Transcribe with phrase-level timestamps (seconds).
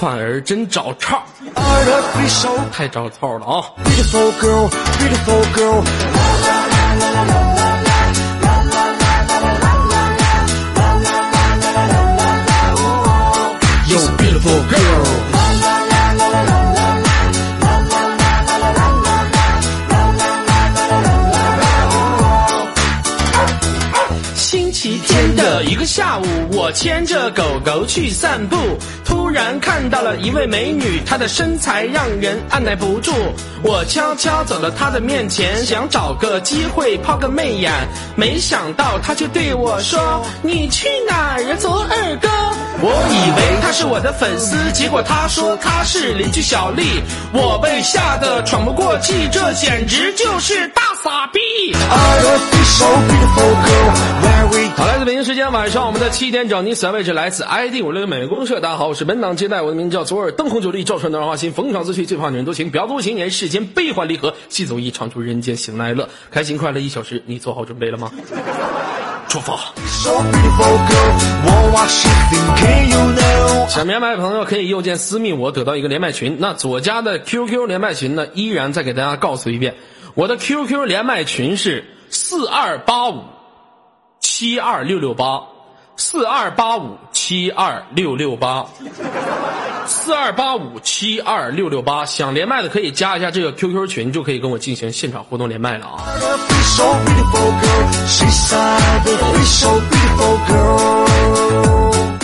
[0.00, 1.22] 反而真找茬，
[1.54, 3.64] artificial 太找操了啊！
[3.84, 6.63] beautiful girl, beautiful girl.
[25.95, 28.57] 下午，我牵着狗狗去散步，
[29.15, 33.13] 突然看到了一位美女，她的身材让人按耐不住。
[33.63, 37.71] 我悄悄走到她的面前，想找个机会抛个媚眼，
[38.17, 42.27] 没想到她却对我说：“你去哪儿呀，左耳哥？”
[42.83, 46.83] 我以为她是我的粉丝，结果她说她是邻居小丽，
[47.31, 51.39] 我被吓得喘不过气，这简直就是大傻逼
[54.77, 58.59] 好，来自北京时间晚上我们的七点整，你所在位置来自 ID 五六的美国公社。
[58.59, 68.11] 大家好，我是本档接待，我的名字叫左耳，灯红酒绿，照穿暖花心，逢场作戏，最怕女人多情，婊子无情，演世间悲欢离合，戏走一唱出人间喜怒哀乐，开心快乐一小时，你做好准备了吗？
[69.27, 69.73] 出发.
[73.67, 76.37] 想连麦的朋友可以右键私密我，得到一个连麦群。
[76.39, 79.75] 那左家的 QQ 连麦群呢，依然再给大家告诉一遍，
[80.13, 83.23] 我的 QQ 连麦群是四二八五
[84.19, 85.41] 七二六六八，
[85.97, 88.65] 四二八五七二六六八，
[89.87, 92.05] 四二八五七二六六八。
[92.05, 96.03] 想连麦的可以加一下这个 QQ 群，就可以跟我进行现场互动连麦了啊。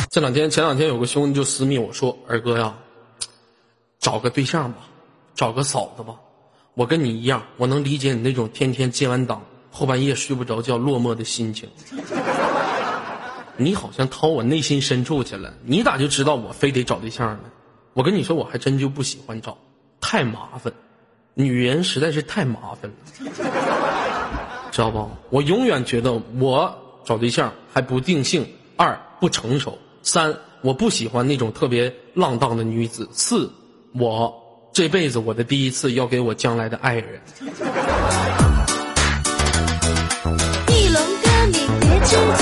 [0.09, 2.73] 这两天前两天有个兄弟就私密我说：“二哥呀，
[4.00, 4.80] 找个对象吧，
[5.33, 6.13] 找个嫂子吧。
[6.73, 9.41] 我跟你一样，我能理解你那种天天接完档
[9.72, 11.69] 后半夜睡不着觉、落寞的心情。
[13.64, 17.44] 你好像掏我内心深处去了，你咋就知道我非得找对象呢？
[17.94, 19.58] 我跟你说，我还真就不喜欢找，
[20.00, 20.73] 太麻烦，
[21.34, 22.96] 女人实在是太麻烦了。”
[24.72, 25.09] 知道不？
[25.30, 28.47] 我永远觉得我找对象还不定性，
[28.78, 33.52] 二不成熟，三我不喜欢那种特别浪荡的女子，四
[33.94, 34.34] 我
[34.72, 37.22] 这辈子我的第一次要给我将来的爱人。
[40.68, 42.41] 一龙哥，你别纠结，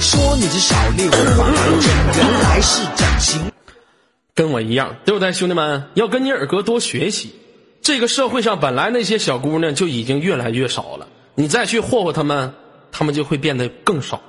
[0.00, 3.52] 说你这小丽无法完整，原来是整形。
[4.34, 5.88] 跟我一样，对不对，兄弟们？
[5.94, 7.34] 要跟你尔哥多学习。
[7.82, 12.54] 这个社会上本来那些小姑娘就已经越来越少了，你再去霍霍她们，
[12.90, 14.22] 她们就会变得更少。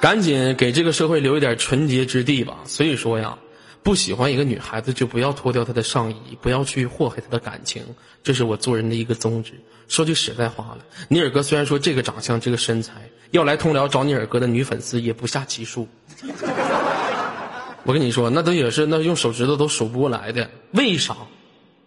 [0.00, 2.58] 赶紧给这个社会留一点纯洁之地吧。
[2.66, 3.38] 所以说呀，
[3.82, 7.82] 不喜欢一个女孩子就不要脱掉她的上衣，不要去祸害她的感情，
[8.22, 9.52] 这是我做人的一个宗旨。
[9.88, 12.94] 说句实在话了，你尔哥虽然说这个长相、这个身材，
[13.32, 15.86] 要来通辽找你尔哥的女粉丝也不下其数。
[17.84, 20.48] 我跟你说，那都也是那用手指头都数不过来的。
[20.72, 21.16] 为啥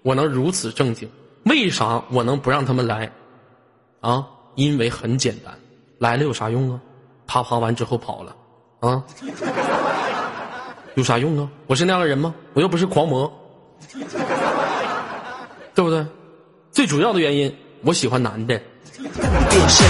[0.01, 1.09] 我能如此正经？
[1.43, 3.09] 为啥我能不让他们来？
[4.01, 5.53] 啊，因为很简单，
[5.99, 6.79] 来了有啥用啊？
[7.27, 8.35] 啪啪完之后跑了，
[8.81, 9.03] 啊，
[10.95, 11.49] 有啥用啊？
[11.67, 12.35] 我是那样的人吗？
[12.53, 13.31] 我又不是狂魔，
[15.73, 16.05] 对不对？
[16.71, 18.61] 最主要的原因，我喜欢男的，
[19.03, 19.85] 变身，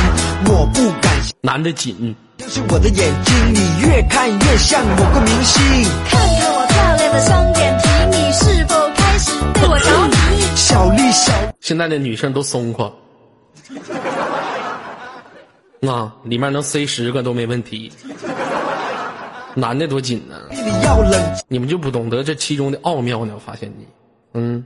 [0.46, 2.16] 我不敢男的紧。
[2.40, 5.62] 相信我的眼睛，你越看越像某个明星。
[6.10, 10.42] 看看我漂亮的双眼皮，你是否开始对我着迷？
[10.56, 12.92] 小丽，小现在的女生都松垮，
[15.88, 17.92] 啊，里面能塞十个都没问题。
[19.54, 23.34] 男的多紧呢、丽，你要冷你们就不懂得这其中的奥妙呢？
[23.36, 23.88] 我发现你，
[24.34, 24.66] 嗯，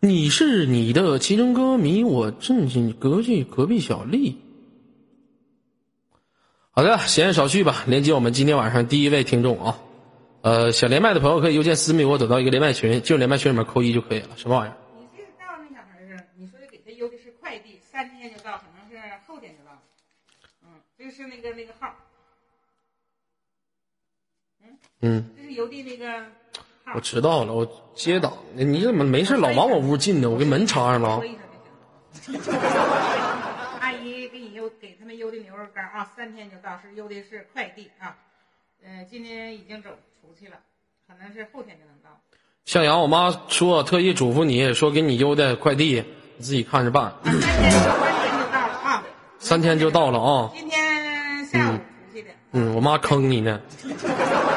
[0.00, 4.38] 你是你的其中歌迷，我正经隔壁隔壁小丽。
[6.70, 9.78] 好的，闲言少叙吧，连接我们今天晚上第一位听众啊，
[10.42, 14.36] 呃，想连麦的朋友可以邮件私密我，得到一个连麦群，进入连麦群里面扣一就可以了。
[14.36, 14.76] 什么玩意儿？
[15.00, 18.96] 你这个到那小孩儿啊，你说的给他邮的是快递，三天就到，可能是
[19.26, 19.72] 后天就到。
[20.62, 21.94] 嗯，这是那个那个号，
[24.62, 26.26] 嗯嗯，这是邮递那个号
[26.94, 27.00] 我。
[27.00, 28.32] 知道了，我接档。
[28.54, 30.30] 你怎么没事老往我屋进呢？
[30.30, 31.22] 我给门插上了。
[33.80, 38.16] 阿姨给你邮给他们邮的牛肉干啊，三天就到，是邮的是快递啊。
[38.84, 39.90] 嗯、今天已经走
[40.20, 40.56] 出去了，
[41.06, 42.20] 可能是后天就能到。
[42.64, 46.04] 向阳，我妈说特意嘱咐你说给你邮的快递，
[46.36, 47.12] 你自己看着办。
[47.22, 47.38] 三天
[47.68, 49.02] 就到了啊。
[49.38, 50.50] 三天就到了啊。
[50.54, 52.30] 今天下午出去的。
[52.52, 53.60] 嗯，我妈坑你呢。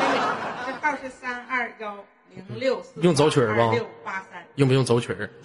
[3.02, 4.46] 用走曲儿吧六八三。
[4.56, 5.30] 用不用走曲儿？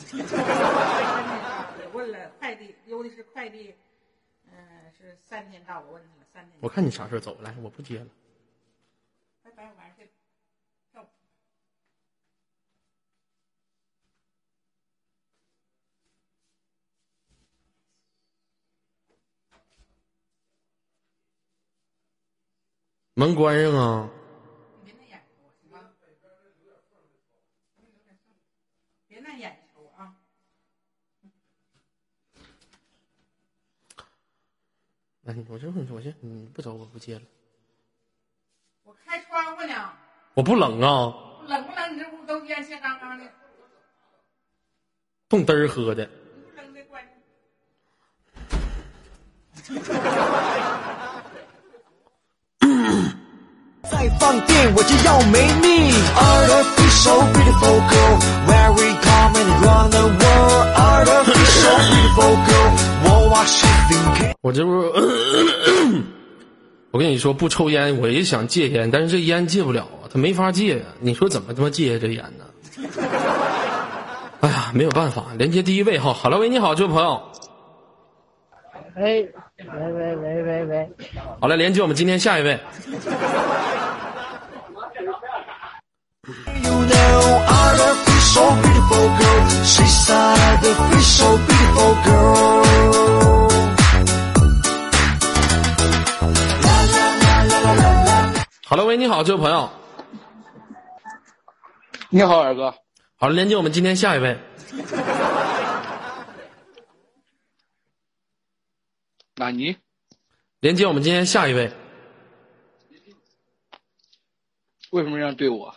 [3.32, 3.74] 快递，
[4.50, 6.52] 嗯、是三天到，我问他了，三天。
[6.60, 8.06] 我看你啥时候走，来，我不接了。
[9.42, 10.08] 拜拜，我晚上去
[10.92, 11.06] 跳舞。
[23.14, 24.08] 门关上啊！
[24.84, 25.90] 你别那眼瞅我行吗？
[29.08, 30.14] 别那眼瞅我啊！
[35.26, 37.22] 哎，我这我这你不走，我不接了。
[38.82, 39.92] 我开窗户呢，
[40.34, 41.14] 我不冷啊，
[41.46, 41.94] 冷不冷？
[41.94, 43.24] 你这屋都烟气缸缸的，
[45.28, 46.10] 冻嘚儿喝的。
[53.90, 55.90] 再放电我就要没命。
[56.14, 58.14] Artificial beautiful girl,
[58.46, 58.70] where
[59.32, 60.66] we come and run the world.
[60.76, 62.70] Artificial beautiful girl,
[63.04, 64.34] what was she thinking?
[64.42, 64.70] 我这不，
[66.92, 70.84] 我跟你说，不抽烟，我也想戒烟，但是这烟戒不了啊，他没法戒呀。
[71.00, 72.44] 你说怎么他妈戒这烟呢？
[74.40, 75.24] 哎呀，没有办法。
[75.38, 77.20] 连接第一位哈哈喽喂，你好，这位朋友。
[78.96, 79.22] 喂
[79.58, 80.88] 喂喂喂喂喂，
[81.40, 82.58] 好了，连接我们今天下一位。
[88.36, 92.64] Artificial beautiful girl, she's artificial beautiful girl.
[98.64, 99.70] 哈喽喂，你好，这位朋友。
[102.10, 102.74] 你好，二哥。
[103.14, 104.36] 好了，连接我们今天下一位。
[109.36, 109.76] 纳尼？
[110.58, 111.72] 连接我们今天下一位。
[114.90, 115.72] 为什么这样对我？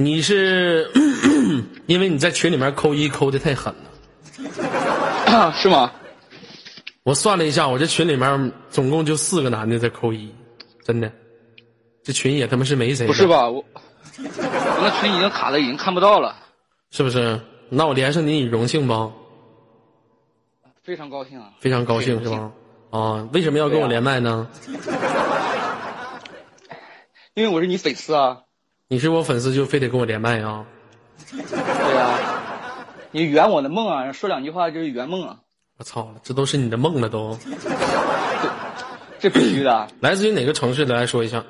[0.00, 0.90] 你是
[1.84, 5.52] 因为你在群里面扣一扣的太狠了。
[5.52, 5.92] 是吗？
[7.02, 10.34] 我算了一下，我这群里面总共就四个男的在扣一，
[10.82, 11.12] 真的，
[12.02, 13.06] 这群也他妈是没谁。
[13.06, 13.26] 不是？
[13.26, 13.46] 吧？
[13.50, 13.62] 我
[14.16, 16.34] 我那群已经卡了已经看不到了，
[16.90, 17.38] 是不是？
[17.68, 19.12] 那我连上你，你荣幸不？
[20.82, 21.52] 非常高兴啊！
[21.60, 22.50] 非常高兴是吧？
[22.88, 24.48] 啊，为什么要跟我连麦呢？
[27.34, 28.38] 因为我是你粉丝啊。
[28.92, 30.66] 你是我粉丝就非得跟我连麦啊？
[31.30, 32.18] 对呀、
[33.12, 34.10] 你圆我的梦啊！
[34.10, 35.38] 说两句话就是圆梦啊，
[35.78, 37.38] 我操，这都是你的梦了都。
[39.20, 39.86] 这必须的。
[40.02, 40.96] 来自于哪个城市的？
[40.96, 41.44] 来说一下，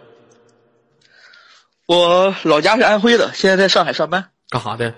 [1.86, 4.22] 我老家是安徽的，现在在上海上班。
[4.50, 4.92] 干啥的？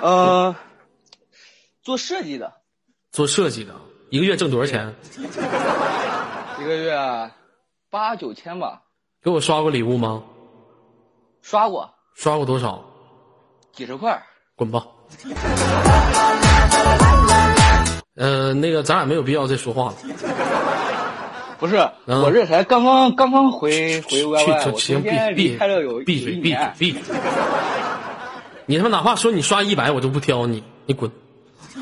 [0.00, 0.54] 呃，
[1.82, 2.52] 做设计的，
[3.10, 3.74] 做设计的，
[4.10, 4.94] 一个月挣多少钱？
[6.60, 6.96] 一个月
[7.90, 8.82] 八九千吧，
[9.20, 10.22] 给我刷过礼物吗？
[11.42, 12.82] 刷过刷过多少？
[13.72, 14.22] 几十块。
[14.54, 14.84] 滚吧！
[18.14, 19.94] 呃，那个咱俩没有必要再说话了。
[21.58, 24.22] 不是，嗯我这才刚刚刚刚回回去
[24.76, 26.58] 行，中间闭离开了有闭闭嘴闭嘴。
[26.78, 27.02] 闭嘴！
[28.66, 31.10] 你他妈哪怕说你刷一百，我都不挑你，你滚！
[31.74, 31.80] 不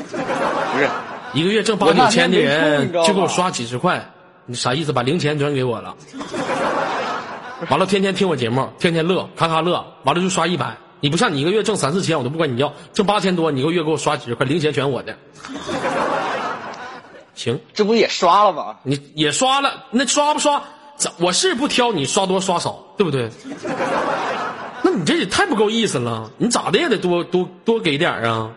[0.79, 0.89] 是，
[1.35, 4.11] 一个月挣八九千的人就给我刷几十块，
[4.47, 4.93] 你啥意思？
[4.93, 5.95] 把零钱转给我了，
[7.69, 10.77] 完了天天听我节目，天天乐，咔咔乐，完了就刷一百。
[11.01, 15.17] 你不像你一个月挣三四千，我都不管你要，挣八千多，你一个月给我刷几十块，零钱全我的。
[17.35, 18.77] 行，这不也刷了吗？
[18.83, 20.63] 你也刷了，那刷不刷？
[20.97, 23.31] 咱我是不挑你刷多刷少，对不对？
[24.83, 28.51] 那你这也太不够意思了，你咋的也得多多多给点啊！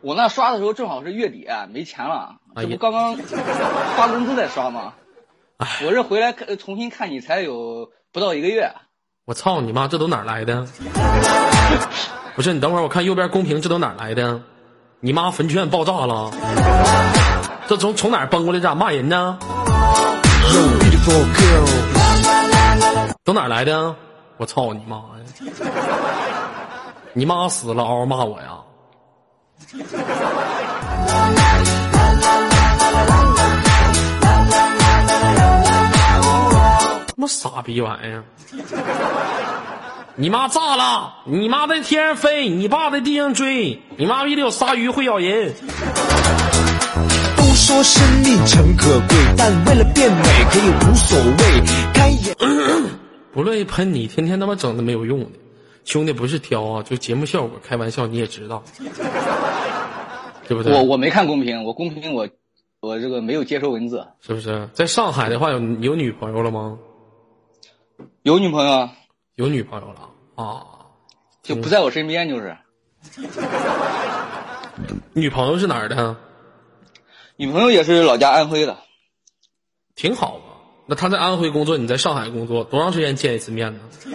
[0.00, 3.16] 我那刷的时候正好是月底，没钱了，这不刚刚
[3.96, 4.92] 发工资再刷吗？
[5.84, 8.72] 我这回来看重新看你才有不到一个月，
[9.24, 10.66] 我操你妈，这都哪来的？
[12.34, 14.40] 不是你等会儿，我看右边公屏，这都哪来的？
[15.00, 16.30] 你妈坟圈爆炸了？
[17.66, 18.60] 这从从哪儿崩过来？
[18.60, 21.66] 咋骂人呢？Yo, beautiful girl.
[23.24, 23.94] 都哪来的？
[24.38, 25.02] 我操你妈呀！
[27.12, 28.58] 你妈死了，嗷嗷骂我呀！
[37.22, 38.24] 妈傻逼玩意儿！
[40.16, 41.14] 你妈炸了！
[41.24, 45.54] 你妈在天上飞，你爸在地上追，你妈逼的有鲨鱼会咬人。
[47.36, 51.62] 都说生命诚可贵，但为了变美可以无所谓。
[51.94, 52.34] 开眼。
[53.32, 55.26] 不乐意喷你，天天他妈整的没有用的。
[55.84, 58.64] 兄弟不是挑啊，就节目效果，开玩笑你也知道，
[60.48, 60.74] 对不对？
[60.74, 62.28] 我我没看公屏，我公屏我
[62.80, 64.68] 我这个没有接收文字，是不是？
[64.72, 66.76] 在上海的话有有女朋友了吗？
[68.22, 68.92] 有女朋友啊，
[69.36, 70.66] 有女朋友了啊？
[71.42, 72.56] 就不在我身边，就是
[75.12, 76.16] 女朋友是哪儿的？
[77.36, 78.76] 女朋友也是老家安徽的，
[79.94, 80.44] 挺好啊。
[80.86, 83.80] 那他在安徽工作，你在上海工作，多长时间见一次面呢？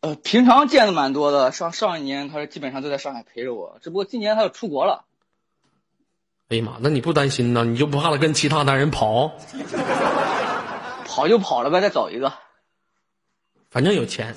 [0.00, 1.52] 呃，平常见的蛮多的。
[1.52, 5.04] 上上一年她基本上都在上海陪着我，只不过今年他要出国了。
[6.48, 7.66] 哎呀妈，那你不担心呢？
[7.66, 9.30] 你就不怕他跟其他男人跑？
[11.10, 12.32] 跑就跑了呗，再找一个。
[13.68, 14.32] 反正有钱，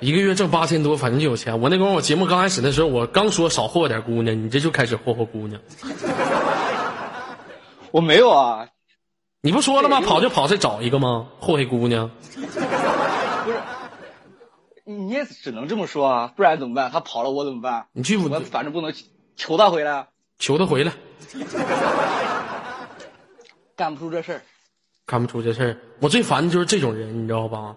[0.00, 1.60] 一个月挣八千多，反正就有钱。
[1.60, 5.60] 我那会儿我节目刚开始的时候，我刚说少霍霍点姑娘，你这就开始霍霍姑娘。
[7.92, 8.68] 我没有啊，
[9.40, 10.00] 你不说了吗？
[10.00, 11.28] 跑就跑，再找一个吗？
[11.38, 12.10] 霍霍姑娘。
[12.34, 13.60] 不是，
[14.84, 16.90] 你也只能这么说啊，不然怎么办？
[16.90, 17.86] 他跑了，我怎么办？
[17.92, 18.92] 你去我反正不能
[19.36, 20.08] 求他回来，
[20.40, 20.92] 求他回来，
[23.76, 24.42] 干不出这事儿。
[25.10, 25.76] 干不出这事儿。
[25.98, 27.74] 我最烦的就是这种人，你知道吧？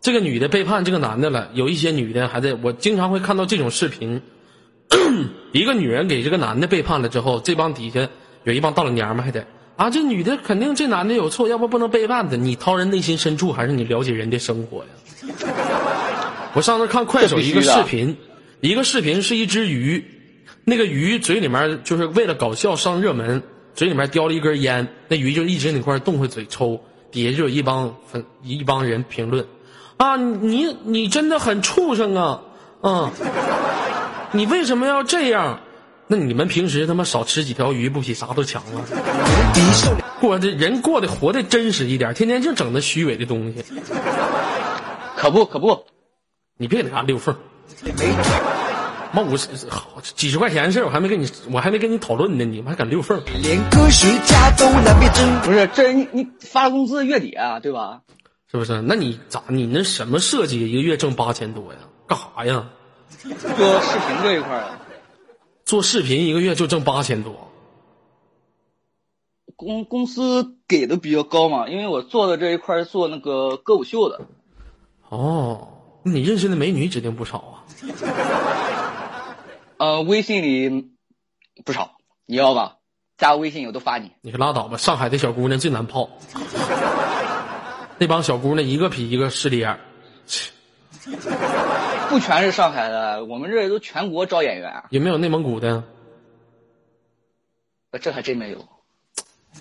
[0.00, 4.22] 这个女的背叛这个男的了，有一些女的还在，我经常会看到这种视频。
[5.52, 8.08] 一个女人给这个男的背叛了之后，这帮底下
[8.44, 9.44] 有一帮大老娘们还得
[9.76, 12.36] 啊，这女的肯定这男的有错，要不不能背叛他。
[12.36, 14.90] 你掏人内心深处，还是你了解人的生活呀？
[16.54, 18.16] 我上次看快手一个视频，
[18.60, 20.02] 一个视频是一只鱼，
[20.64, 23.42] 那个鱼嘴里面就是为了搞笑上热门，
[23.78, 26.80] 嘴里面叼了一根烟，那鱼就一直那块动会嘴抽，
[27.12, 29.46] 底下就有一帮粉一帮人评论，
[29.98, 32.42] 啊，你你真的很畜生啊，
[32.82, 33.08] 嗯，
[34.32, 35.60] 你为什么要这样？
[36.08, 38.82] 那你们平时他妈少吃几条鱼，不比啥都强吗？
[39.54, 43.64] 敌受了过的人过得活得真实一点，天天净整那虚伪的东西，
[45.16, 45.84] 可不可不，
[46.56, 47.32] 你别给他溜缝。
[49.12, 53.22] 妈五十好几十块钱的事儿，我还没跟你，我还没跟你讨论呢，你们还敢溜缝？
[53.42, 58.02] 连科学家都难辨真不是这你你发工资月底啊，对吧？
[58.50, 58.80] 是不是？
[58.82, 59.42] 那你咋？
[59.48, 60.70] 你那什么设计？
[60.70, 61.78] 一个月挣八千多呀？
[62.06, 62.70] 干啥呀？
[63.10, 64.78] 做视频这一块儿的，
[65.64, 67.50] 做视频一个月就挣八千多，
[69.56, 74.20] 公公司给的比较高嘛，因为我做的这一块儿是做那个歌舞秀的，
[75.08, 75.68] 哦，
[76.04, 77.57] 那你认识的美女指定不少啊。
[79.78, 80.90] 呃，微信里
[81.64, 81.92] 不少，
[82.26, 82.76] 你要吧？
[83.16, 84.12] 加微信我都发你。
[84.22, 84.76] 你可拉倒吧！
[84.76, 86.08] 上海的小姑娘最难泡，
[87.98, 89.78] 那帮小姑娘一个比一个势利眼
[92.08, 95.82] 不全是上海的，我们这都全国招演员，啊有没有内蒙古的？
[98.00, 98.64] 这还真没有。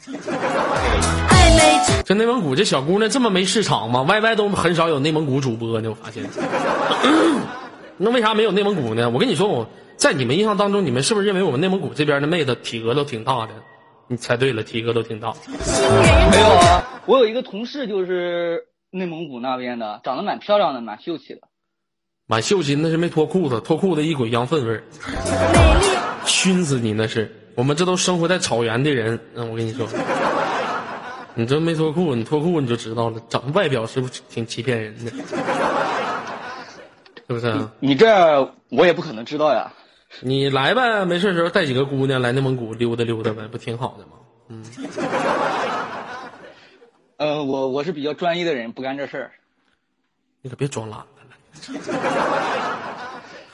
[2.05, 6.23] 这内蒙古这小姑娘这么没市场吗？YY 都很少有内蒙古主播呢，我发现。
[7.97, 9.09] 那为啥没有内蒙古呢？
[9.09, 13.53] 我跟你说，我在你们印象当中，你们是不是认为我们内蒙古这边的妹子体格都挺大的？
[14.07, 15.33] 你猜对了，体格都挺大。
[16.31, 21.41] 没有啊，我有一个同事就是内蒙古那边的，长得蛮漂亮的，蛮秀气的。
[22.25, 24.83] 蛮秀气那是没脱裤子，脱裤子一股羊粪味儿，
[25.53, 25.87] 美丽
[26.25, 27.33] 熏死你那是。
[27.55, 29.87] 我们这都生活在草原的人，嗯，我跟你说，
[31.33, 35.11] 你这没脱裤，你脱裤你就知道了，长外表是不是挺欺骗人的？
[37.27, 37.71] 是不是啊？
[37.79, 39.73] 你这我也不可能知道呀。
[40.21, 44.11] 你来呗，没事的时候带几个姑娘来内蒙古溜达溜达呗，不挺好的吗？
[44.49, 44.63] 嗯
[47.17, 49.31] 呃，我我是比较专一的人，不干这事儿。
[50.41, 51.07] 你可别装懒了。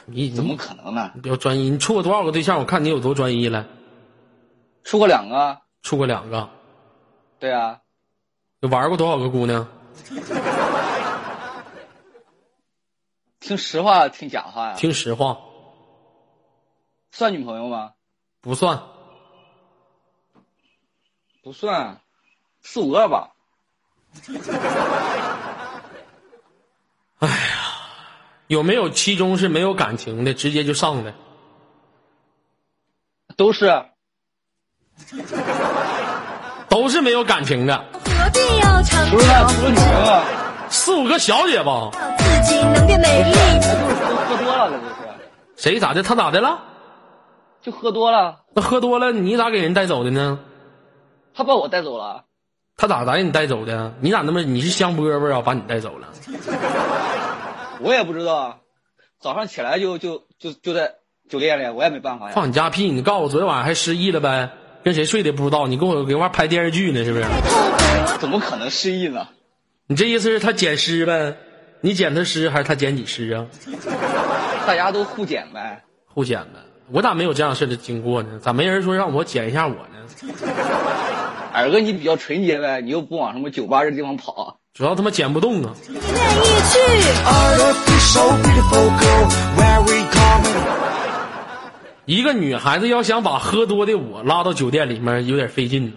[0.05, 1.11] 你怎么可能呢？
[1.15, 1.69] 你比较专一？
[1.69, 2.59] 你处过多少个对象？
[2.59, 3.65] 我看你有多专一了。
[4.83, 6.49] 处过两个，处过两个，
[7.39, 7.79] 对啊，
[8.59, 9.65] 你玩过多少个姑娘？
[13.43, 14.75] 听实话，听假话呀？
[14.77, 15.37] 听实话，
[17.11, 17.91] 算女朋友吗？
[18.39, 18.81] 不算。
[21.43, 21.99] 不算，
[22.61, 23.31] 四五个吧。
[27.19, 27.35] 哎呀
[28.47, 31.13] 有没有其中是没有感情的，直接就上的？
[33.35, 33.85] 都是
[36.69, 39.27] 都是没有感情的，何必要长不是
[40.69, 41.91] 四五个小姐吧？
[42.43, 43.31] 自己能变美丽？
[43.31, 43.75] 就是
[44.25, 45.01] 喝多了，这就是，
[45.55, 46.03] 谁咋的？
[46.03, 46.59] 他咋的了？
[47.61, 50.39] 就喝多了，那喝多了，你咋给人带走的呢？
[51.33, 52.25] 他把我带走了。
[52.75, 53.93] 他咋咋给你带走的？
[54.01, 55.41] 你咋那么你是香饽饽啊？
[55.41, 56.07] 把你带走了？
[57.79, 58.59] 我也不知道，
[59.19, 60.95] 早上起来就就就就在
[61.29, 62.33] 酒店里，我也没办法呀。
[62.35, 62.89] 放你家屁！
[62.89, 64.49] 你告诉我昨天晚上还失忆了呗？
[64.83, 65.67] 跟谁睡的不知道？
[65.67, 67.25] 你跟我给我拍电视剧呢是不是？
[68.19, 69.27] 怎么可能失忆呢？
[69.87, 71.37] 你这意思是他捡尸呗？
[71.85, 73.45] 你捡他尸还是他捡你尸啊？
[74.65, 75.83] 大家都互捡呗。
[76.05, 76.61] 互捡呗。
[76.89, 78.39] 我咋没有这样式的经过呢？
[78.39, 80.31] 咋没人说让我捡一下我呢？
[81.51, 84.59] 二哥，你比较纯洁呗，你又不往什么酒吧这地方跑。
[84.73, 85.73] 主要他妈捡不动啊！
[92.05, 95.91] 一个女孩子要想把喝多的我拉到酒店里面，有点费劲呢。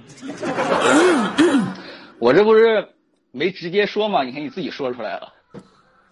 [2.18, 2.88] 我这不是
[3.30, 4.24] 没直接说吗？
[4.24, 5.32] 你看你自己说出来了。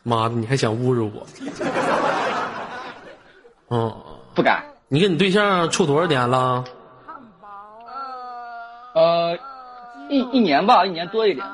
[0.05, 1.27] 妈的，你还想侮辱我？
[3.71, 4.65] 嗯，不敢。
[4.89, 6.63] 你跟你对象处多少年了？
[8.95, 9.37] 呃，
[10.09, 11.45] 一一年吧，一年多一点。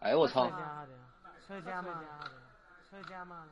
[0.00, 0.50] 哎呦我操！
[1.46, 1.88] 车家吗？
[2.90, 3.44] 车家吗？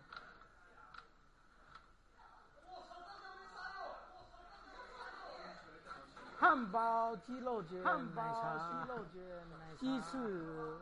[6.41, 9.21] 汉堡、鸡肉卷、奶茶、鸡肉卷、
[9.79, 10.79] 鸡翅、鸡翅、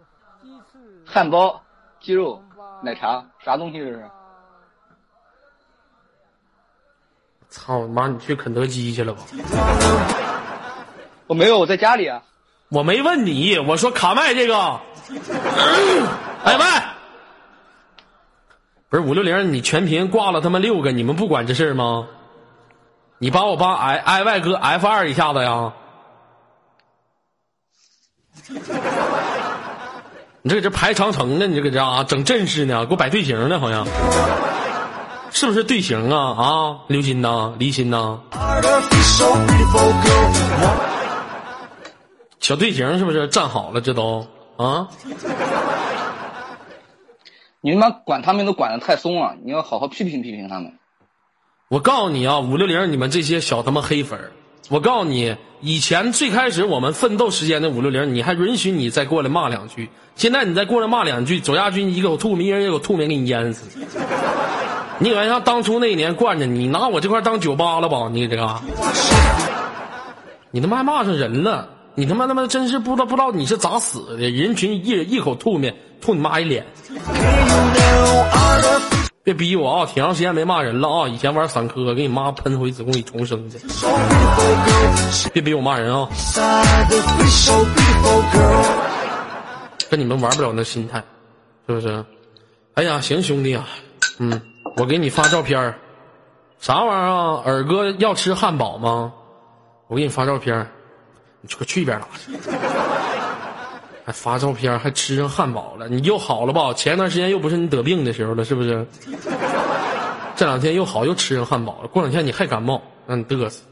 [1.04, 1.62] 汉堡、
[2.00, 2.42] 鸡肉、
[2.82, 4.04] 奶茶，啥东西这是？
[7.48, 8.08] 操妈！
[8.08, 9.22] 你去肯德基去了吧？
[11.26, 12.22] 我没有，我在家里啊。
[12.68, 14.56] 我没问你，我说卡麦这个。
[16.44, 16.64] 哎喂，
[18.88, 22.08] 不是五六零，你全屏挂了他妈六个，你们不管这事儿吗？
[23.18, 25.72] 你把我帮 i i y 哥 F 二一下子呀？
[30.46, 31.48] 你这搁这排长城呢？
[31.48, 32.86] 你这搁这啊整阵势呢？
[32.86, 33.58] 给我摆队形呢？
[33.58, 33.84] 好像
[35.32, 36.40] 是不是队形啊？
[36.40, 38.20] 啊，刘鑫呐，离心呐
[42.38, 43.80] 小队形是不是站好了？
[43.80, 44.24] 这都
[44.56, 44.86] 啊？
[47.60, 50.72] 你他妈管他们都管的太松了，你要好好批评批评他们。
[51.66, 54.30] 我告诉你啊，五六零，你们这些小他妈黑粉
[54.68, 63.78] 我告诉你，以前最开始我们奋斗时间的五六零，你还允许你再过来骂两句，现在你再过来骂两句，左亚军一口吐沫，一人一口吐沫给你淹死。
[64.98, 68.08] 你以为像当初那一年惯着你，拿我这块当酒吧了吧？
[68.12, 68.60] 你这个，
[70.50, 71.68] 你他妈还骂上人了！
[71.94, 74.28] 你他妈他妈真是不知道不知道你是咋死的？
[74.30, 75.70] 人群一人一口吐沫
[76.00, 76.64] 吐你妈一脸。
[79.26, 79.86] 别逼我啊！
[79.86, 81.08] 挺长时间没骂人了啊！
[81.08, 83.58] 以前玩散科，给你妈喷回子宫里重生去。
[85.32, 86.08] 别逼我骂人啊！
[89.90, 91.02] 跟你们玩不了那心态，
[91.66, 92.04] 是不是？
[92.74, 93.66] 哎呀，行兄弟啊，
[94.18, 94.40] 嗯，
[94.76, 95.74] 我给你发照片儿
[96.60, 97.42] 啥玩意儿啊？
[97.44, 99.12] 尔哥要吃汉堡吗？
[99.88, 100.68] 我给你发照片儿
[101.40, 102.30] 你去去一边拉去！
[104.06, 106.72] 还发照片还吃上汉堡了，你又好了吧？
[106.72, 108.86] 前一段时间又不是你得病的时候了，是不是？
[110.36, 111.88] 这两天又好，又吃上汉堡了。
[111.88, 113.64] 过两天你还感冒，让你嘚瑟。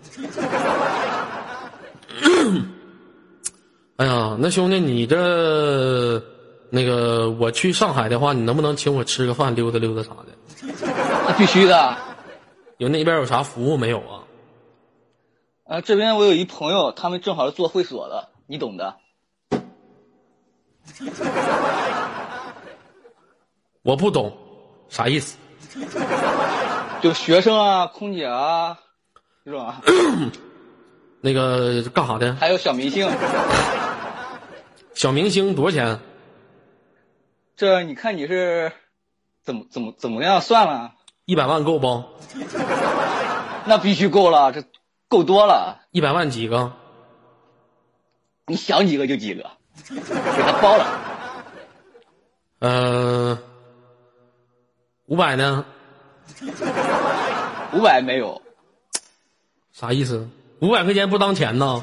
[3.95, 6.21] 哎呀，那兄弟，你这
[6.69, 10.35] 那个我去上海的话，你能不能请我吃个饭，溜达溜达啥的？
[11.29, 11.97] 那必须的。
[12.79, 14.27] 有那边有啥服务没有啊？
[15.69, 18.97] 啊，这边我有一朋友，他们正好是做会所的，你懂的。
[23.83, 24.37] 我不懂，
[24.89, 25.37] 啥意思？
[27.03, 28.79] 就学生啊、空姐啊，
[29.45, 29.83] 这种啊，
[31.21, 32.35] 那个干啥的？
[32.37, 33.11] 还有小明星。
[34.95, 36.01] 小明星多少钱？
[37.57, 38.73] 这你看你是
[39.43, 40.93] 怎么怎么怎么样算了？
[41.25, 42.05] 一百万够不？
[43.67, 44.65] 那必须够了，这
[45.09, 45.81] 够多了。
[45.91, 46.73] 一百万几个？
[48.47, 49.51] 你想几个就几个，
[49.89, 50.87] 给他包了。
[52.61, 53.39] 呃，
[55.07, 55.65] 五百呢？
[57.73, 58.41] 五百没有，
[59.73, 60.29] 啥意思？
[60.61, 61.83] 五百块钱不当钱呢？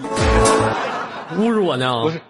[1.38, 2.02] 侮辱我呢？
[2.02, 2.22] 不是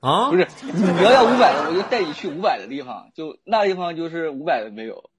[0.00, 0.30] 啊？
[0.30, 5.10] 不是，你要要五百的，我就带你去五百的地方，就那地方就是五百的没有。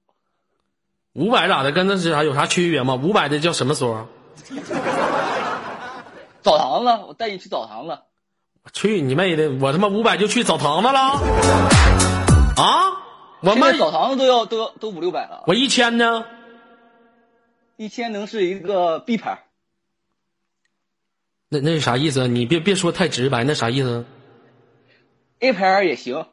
[1.14, 1.72] 五百咋的？
[1.72, 2.94] 跟那是啥有啥区别吗？
[2.96, 4.06] 五百的叫什么所？
[6.42, 7.98] 澡堂子，我带你去澡堂子。
[8.72, 9.50] 去你妹的！
[9.60, 11.00] 我他妈五百就去澡堂子了？
[12.56, 12.92] 啊？
[13.40, 16.24] 我现妈在澡堂子都要都要都五六百了，我一千呢？
[17.76, 19.44] 一千能是一个 B 牌。
[21.48, 22.26] 那那是啥意思？
[22.26, 24.04] 你别别说太直白，那啥意思
[25.38, 26.26] ？A 牌也行，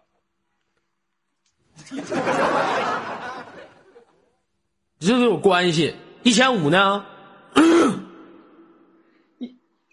[5.00, 5.96] 这都有关系。
[6.24, 7.06] 一千五呢？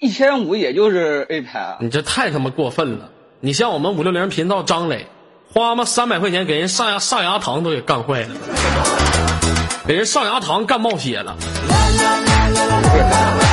[0.00, 1.76] 一千五也就是 A 牌。
[1.78, 3.10] 你这太他妈过分了！
[3.40, 5.04] 你像我们五六零频道张磊，
[5.52, 8.30] 花妈三百块钱给人上牙上牙膛都给干坏了，
[9.86, 11.36] 给人上牙膛干冒血了。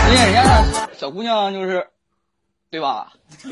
[0.07, 0.63] 人家人家
[0.97, 1.85] 小姑娘就是，
[2.71, 3.11] 对吧？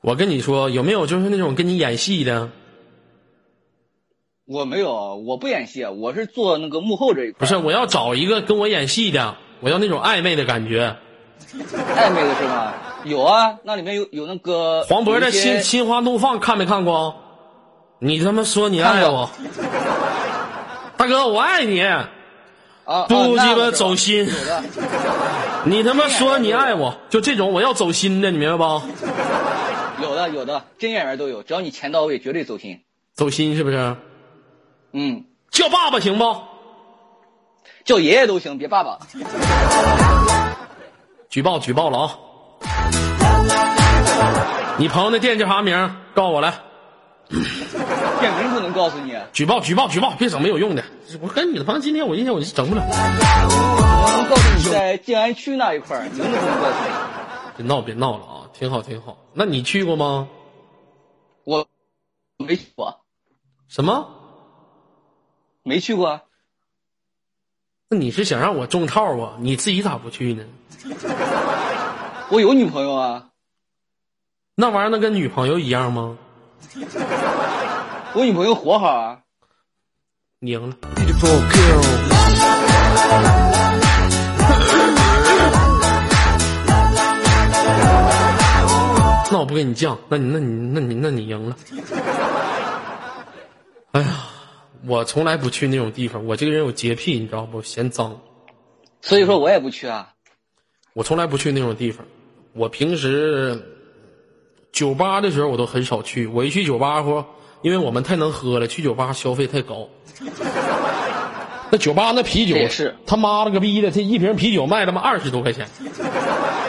[0.00, 2.48] 我跟你说，有没有就是那种跟你演戏的？
[4.46, 7.40] 我没有，我不演戏，我是做那个幕后这一块。
[7.40, 10.96] 不是，我要找一个跟我演戏的，我要那种暧昧的感觉。
[11.96, 12.72] 暧昧的是吗？
[13.04, 17.14] 有啊，那里面有有那个黄渤的《心心花怒放》看没看过？
[18.00, 19.30] 你他妈说你爱我，
[20.96, 22.08] 大哥，我爱你，啊，
[23.08, 24.28] 不鸡巴走心。
[25.64, 28.82] 你他妈说你爱我，就这种我要走心的，你明白不？
[30.02, 32.80] 有的，有的，真演员都有，只要你钱到位，绝对走心。
[33.14, 33.96] 走心是不是？
[34.92, 36.36] 嗯，叫爸爸行不？
[37.88, 38.98] 叫爷爷都行，别爸爸。
[41.30, 42.18] 举报举报了啊！
[44.76, 45.96] 你朋友那店叫啥名？
[46.14, 46.52] 告诉我来。
[47.30, 47.40] 店
[48.42, 50.84] 名不能告诉你，举报举报举报，别整没有用的。
[51.22, 52.82] 我跟你的朋友今天我今天我就整不了。
[52.82, 56.90] 我能告诉你在静安区那一块儿，名字不能告诉你。
[57.56, 59.16] 别闹别闹了啊，挺好挺好。
[59.32, 60.28] 那你去过吗？
[61.44, 61.66] 我
[62.36, 63.00] 没去过，
[63.66, 64.06] 什么？
[65.62, 66.20] 没去过。
[67.90, 69.32] 那你是想让我中套啊？
[69.40, 70.44] 你自己咋不去呢？
[72.30, 73.28] 我有女朋友啊，
[74.54, 76.18] 那玩意儿能跟女朋友一样吗？
[78.12, 79.20] 我女朋友活好啊。
[80.40, 80.76] 你赢了。
[89.30, 91.56] 那我不跟你犟，那你那你那你那你赢了。
[93.92, 94.27] 哎呀，
[94.86, 97.60] 我从来不去那种地方，我这个人有洁癖，你知道不？
[97.62, 98.20] 嫌脏，
[99.00, 100.10] 所以说我也不去啊。
[100.92, 102.06] 我从来不去那种地方。
[102.54, 103.60] 我平时
[104.72, 107.24] 酒吧的时候我都很少去，我一去酒吧或
[107.62, 109.88] 因为我们太能喝了，去酒吧消费太高。
[111.70, 115.68] 那酒吧那啤酒也是他妈了个逼的，他一瓶啤酒卖他妈二十多块钱，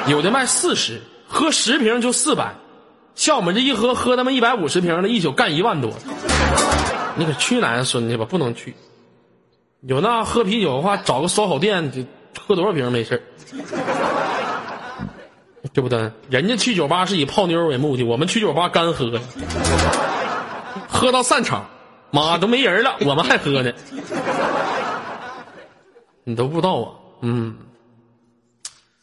[0.08, 2.54] 有的卖四十，喝十瓶就四百，
[3.16, 5.94] 像我们这一喝喝他妈一百五十瓶的，一宿干一万多。
[7.20, 8.24] 你可去哪呀，孙子吧？
[8.24, 8.74] 不能去。
[9.82, 12.02] 有那喝啤酒的话，找个烧烤店，就
[12.40, 13.22] 喝多少瓶没事儿
[15.74, 16.12] 对不对？
[16.30, 19.20] 人家去酒吧是以泡妞为目的，我们去酒吧干喝，
[20.88, 21.70] 喝到散场，
[22.12, 23.72] 妈都没人了，我们还喝呢。
[26.24, 26.92] 你都不知道啊？
[27.22, 27.58] 嗯，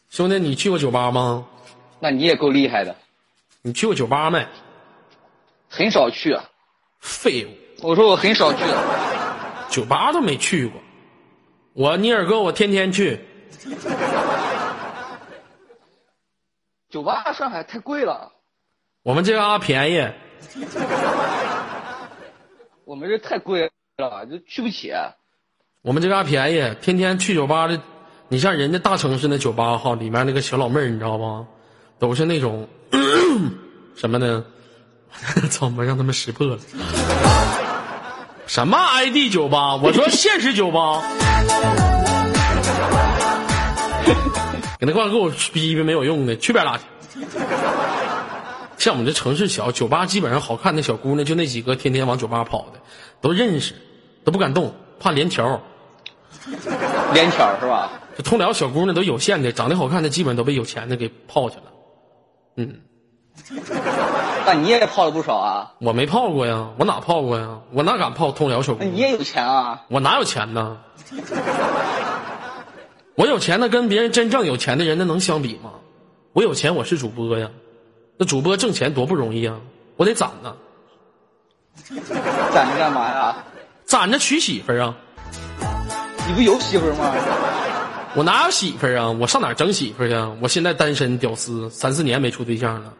[0.09, 1.45] 兄弟，你去过酒吧吗？
[1.99, 2.95] 那你也够厉害的，
[3.61, 4.45] 你去过酒吧没？
[5.69, 6.43] 很少去啊。
[6.99, 7.49] 废物，
[7.81, 8.59] 我说我很少去，
[9.69, 10.81] 酒吧都没去过。
[11.73, 13.19] 我尼尔哥，我天天去。
[16.89, 18.31] 酒吧上海太贵了，
[19.03, 20.07] 我们这嘎便宜，
[22.85, 24.91] 我们这太贵了，就去不起。
[25.81, 27.79] 我们这嘎便宜，天天去酒吧的。
[28.29, 31.47] 你像人家大城市那酒吧哈，里面那个小老妹儿，你知道吗？
[31.99, 32.67] 都是那种
[33.95, 34.43] 什么呢？
[35.49, 36.57] 操妈，让他们识破了。
[38.47, 39.75] 什么 ID 酒吧？
[39.75, 41.03] 我说 现实酒吧。
[44.79, 46.83] 给那块给我逼逼没有用的，去边拉去。
[48.77, 52.79] 像我们这城市小，酒吧基本上好看的小姑娘就那几个，天天往酒吧跑的，
[53.21, 53.73] 都认识，
[54.23, 55.61] 都不敢动，怕连条。
[57.13, 57.91] 连条是吧？
[58.15, 61.63] 这通辽小姑娘都有限的，长得好看的基本都被有钱的给泡去了。
[62.55, 62.79] 嗯，
[64.47, 65.73] 那你也泡了不少啊？
[65.79, 67.59] 我没泡过呀，我哪泡过呀？
[67.73, 68.89] 我哪敢泡通辽小姑娘？
[68.89, 69.83] 那你也有钱啊？
[69.89, 70.77] 我哪有钱呢？
[73.15, 75.71] 我有钱那跟别人真正有钱的人那能相比吗？
[76.31, 77.49] 我有钱，我是主播呀，
[78.17, 79.59] 那主播挣钱多不容易啊，
[79.97, 80.55] 我得攒呢，
[82.53, 83.35] 攒着干嘛呀？
[83.83, 84.95] 攒着娶媳妇儿啊。
[86.25, 87.13] 你不有媳妇儿吗？
[88.15, 89.11] 我哪有媳妇儿啊？
[89.11, 90.31] 我上哪儿整媳妇儿呀？
[90.41, 92.93] 我现在单身屌丝，三四年没处对象了，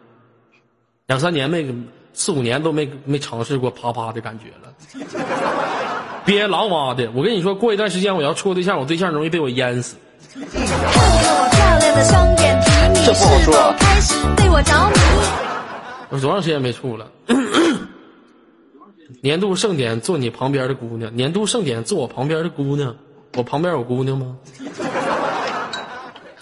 [1.08, 1.65] 两三年没
[2.13, 4.74] 四五年都没没尝试过啪啪的感觉了，
[6.26, 7.10] 憋狼哇的。
[7.15, 9.96] 我跟你说过一段时间我要处个对象，我对象容易被我淹死。
[10.34, 14.96] 看看我漂亮的双眼皮，你这不好是说否开始对我着迷？
[16.10, 17.10] 我多长时间没处了？
[19.24, 22.93] 年度盛典坐你旁边的姑娘，年度盛典坐我旁边的姑娘，
[23.38, 24.36] 我旁边有姑娘吗？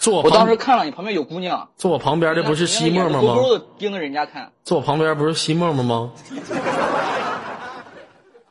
[0.05, 3.35] 坐我当时看了你旁边有姑娘，坐我旁边的不是西沫沫吗？
[3.35, 6.11] 勾勾的盯着人家看，坐我旁边不是西沫沫吗？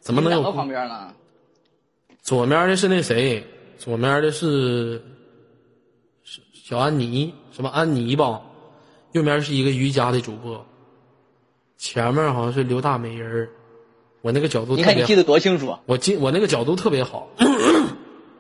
[0.01, 1.13] 怎么能有旁边呢？
[2.23, 3.47] 左面的是那谁？
[3.79, 5.01] 左面的是
[6.25, 8.41] 是小安妮，什么安妮吧？
[9.13, 10.67] 右面是一个瑜伽的主播，
[11.79, 13.49] 前面好像是刘大美人儿。
[14.23, 17.29] 我那个角度特别好你看你记，得多清楚，我记我那个角度特别好，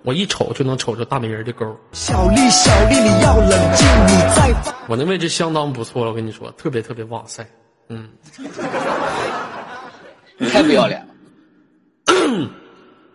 [0.04, 1.64] 我一瞅就能瞅着大美人的沟。
[1.92, 4.74] 小丽，小丽，你要冷静，你再放。
[4.86, 7.46] 我那位置相当不错了，我跟你说，特别特别哇塞，
[7.88, 8.10] 嗯。
[10.52, 11.14] 太不要脸了。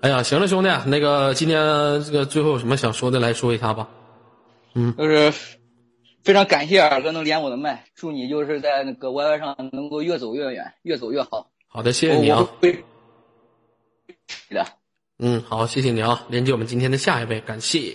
[0.01, 3.87] 哎呀，行了，兄弟，那个今天这个最后有什么想说的，来说一下吧。
[4.73, 5.31] 嗯就是
[6.23, 11.51] 非常感谢二哥能连我的麦，祝你就是在那个 YY 上能够越走越远，越走越好。
[11.67, 12.43] 好的，谢谢你啊我。
[12.43, 12.83] 我会
[14.49, 14.65] 的。
[15.21, 17.93] 嗯，好，谢谢你啊，连接我们今天的下一位，感谢。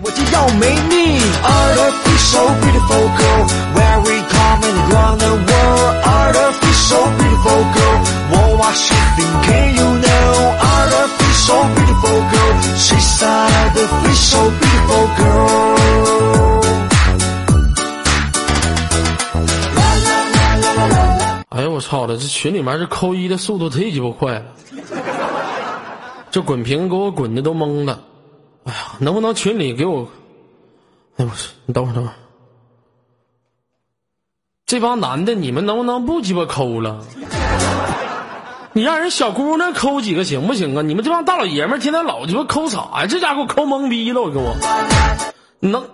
[0.00, 12.18] 我就要没你，artificial beautiful girl，very common around the world，artificial beautiful girl，what was she thinking you know？artificial beautiful
[12.30, 15.74] girl，she's artificial beautiful girl。
[21.48, 24.44] 哎呦我操的，这群里面这扣一的速度忒鸡巴快了，
[26.36, 28.04] 这滚屏给我滚的都懵了。
[28.64, 30.06] 哎呀，能不能群里给我？
[31.16, 32.14] 哎我去，你等会儿等会儿，
[34.66, 37.02] 这帮男的你们能不能不鸡巴抠了？
[38.74, 40.82] 你让人小姑娘抠几个行不行啊？
[40.82, 43.06] 你们这帮大老爷们儿天天老鸡巴抠啥呀？
[43.06, 44.54] 这家给我抠懵逼了，我给我，
[45.60, 45.88] 能？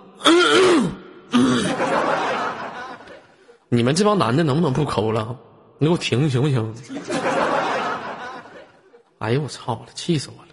[3.69, 5.37] 你们这帮男的能不能不抠了？
[5.77, 6.75] 你给我停行不行？
[9.23, 10.49] 哎呦我操了，气死我了！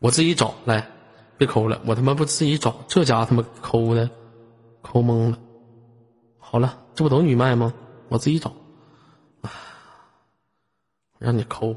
[0.00, 0.90] 我自己找来，
[1.38, 4.10] 别抠了，我他妈不自己找，这家他妈抠的，
[4.82, 5.38] 抠懵了。
[6.38, 7.72] 好了，这不都女麦吗？
[8.10, 8.54] 我自己找，
[11.18, 11.74] 让你抠。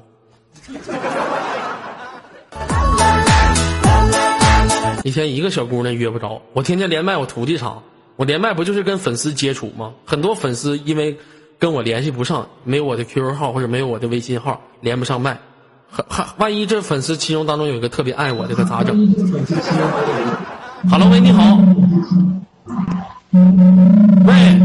[5.06, 7.82] 一天一个小姑娘约不着，我天天连麦我徒弟场，
[8.20, 9.94] 我连麦不就是跟粉丝接触吗？
[10.06, 11.18] 很多粉丝因为
[11.58, 15.40] 跟我联系不上，没有我的 QQ 号或者没有我的微信号，连不上麦，
[15.90, 19.08] 还还万一这粉丝其中当中有一个特别爱我的，可咋整？
[20.90, 21.58] 哈喽喂，你好，
[24.26, 24.60] 喂，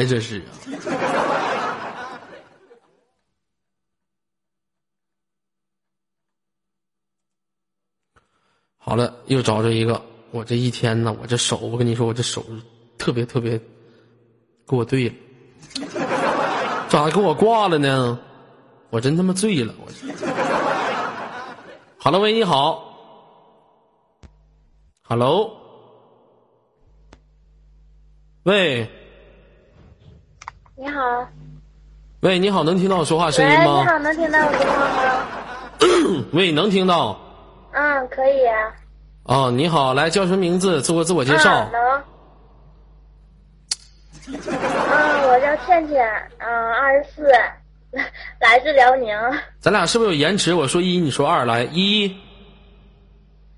[0.00, 0.06] 呀？
[0.08, 0.48] 这是啊？
[8.78, 10.02] 好了，又找着一个。
[10.32, 12.44] 我这一天呢，我这手，我跟你说，我这手
[12.98, 13.58] 特别特别
[14.66, 15.14] 给我对了，
[16.88, 18.18] 咋给我挂了呢？
[18.90, 19.74] 我真他妈醉了！
[19.78, 20.06] 我这。
[21.96, 22.88] 好了，喂，你好。
[25.02, 25.56] Hello。
[28.44, 28.90] 喂
[30.82, 31.00] 你好，
[32.22, 33.82] 喂，你好，能听到我说话声，音吗？
[33.82, 34.80] 你好，能听到我说话
[35.14, 35.24] 吗？
[36.34, 37.16] 喂，能听到。
[37.70, 38.74] 嗯，可以啊。
[39.22, 40.82] 哦，你好，来叫什么名字？
[40.82, 41.70] 做个自我介绍。
[41.70, 41.80] 嗯，能。
[44.26, 46.04] 嗯，我叫倩倩，
[46.38, 47.30] 嗯，二十四，
[48.40, 49.16] 来自辽宁。
[49.60, 50.52] 咱俩是不是有延迟？
[50.52, 52.12] 我说一，你说二，来一。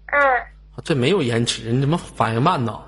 [0.08, 0.46] 二，
[0.84, 2.78] 这没有延迟，你怎么反应慢呢？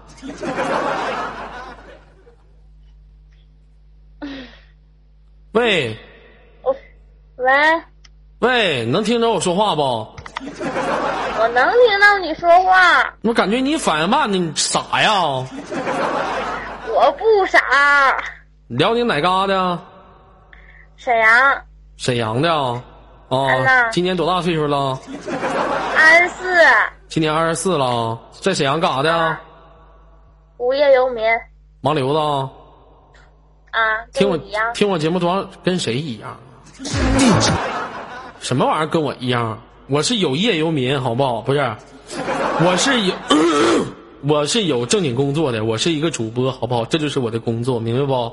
[5.56, 5.96] 喂
[6.62, 6.76] 我，
[7.36, 7.50] 喂，
[8.40, 9.80] 喂，能听着我说话不？
[9.80, 15.14] 我能听到你说话，我感觉你反应慢呢，你傻呀？
[16.94, 17.58] 我不傻。
[18.66, 19.78] 辽宁哪嘎的？
[20.98, 21.62] 沈阳，
[21.96, 22.82] 沈阳的啊？
[23.30, 25.00] 啊，今年多大岁数了？
[25.96, 26.66] 二十四，
[27.08, 29.38] 今年二十四了，在沈阳干啥的？
[30.58, 31.24] 无业游民。
[31.82, 32.50] 盲流子
[34.12, 34.38] 听我。
[34.74, 35.50] 听我节目多长？
[35.64, 36.36] 跟谁一样？
[38.40, 39.62] 什么玩意儿跟我一样？
[39.88, 41.40] 我是有业游民，好不好？
[41.40, 41.60] 不是，
[42.60, 43.14] 我是有，
[44.28, 46.84] 我是有正经工作的，我是一个主播，好不好？
[46.84, 48.12] 这就是我的工作，明白不？
[48.14, 48.32] 好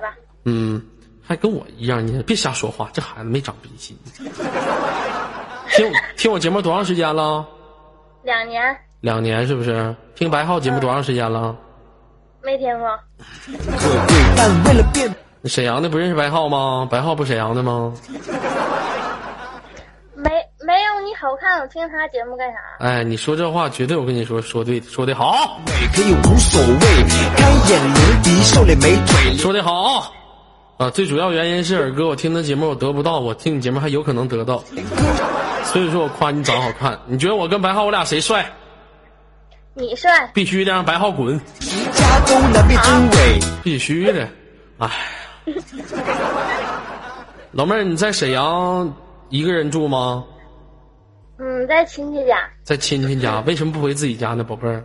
[0.00, 0.14] 吧，
[0.44, 0.80] 嗯，
[1.22, 3.96] 还跟我一样，你别瞎说话，这孩子没长鼻息。
[5.74, 7.46] 听听我节目多长时间了？
[8.22, 9.96] 两年两年是不是？
[10.14, 11.56] 听白浩节目多长时间了？
[12.44, 12.88] 没听过。
[13.46, 16.86] 可贵，但为了变沈阳的不认识白浩吗？
[16.90, 17.92] 白浩不沈阳的吗？
[20.14, 20.30] 没
[20.64, 22.58] 没有你好看，我听他节目干啥？
[22.78, 26.76] 哎，你说这话绝对，我跟你说说对，说的好，美可以无所谓，
[27.36, 29.36] 开眼瘦脸美腿。
[29.36, 30.12] 说的好。
[30.78, 34.62] 啊，最主要原因是尔哥，我听他节目我得不到，我听你节目还有可能得到，
[35.64, 36.98] 所以说我夸你长得好看。
[37.06, 38.44] 你觉得我跟白浩我俩谁帅？
[39.74, 41.38] 你帅，必须的，让白浩滚，
[41.92, 43.40] 家都难辨真伪。
[43.62, 44.28] 必须的。
[44.78, 44.90] 哎，
[47.52, 48.94] 老妹儿，你在沈阳
[49.30, 50.24] 一个人住吗？
[51.38, 53.40] 嗯，在亲戚家，在亲戚家？
[53.46, 54.84] 为什么不回自己家呢，宝贝儿？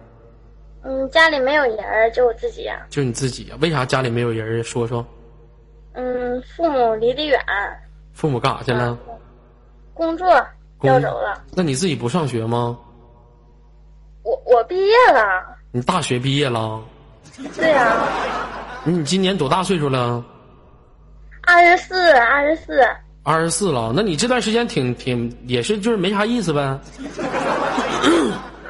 [0.84, 3.58] 嗯，家里没有人儿，就我自己呀、就你自己啊？
[3.60, 4.64] 为啥家里没有人儿？
[4.64, 5.06] 说说，
[5.96, 7.38] 嗯，父母离得远，
[8.14, 8.98] 父母干啥去了？
[9.94, 10.28] 工作
[10.78, 11.44] 工调走了。
[11.54, 12.80] 那你自己不上学吗？
[14.28, 16.84] 我我毕业了，你大学毕业了？
[17.56, 17.96] 对呀、
[18.84, 20.22] 你今年多大岁数了？
[21.44, 22.86] 二十四，二十四，
[23.24, 23.94] 二十四了。
[23.96, 26.60] 那你这段时间挺挺也是就是没啥意思呗？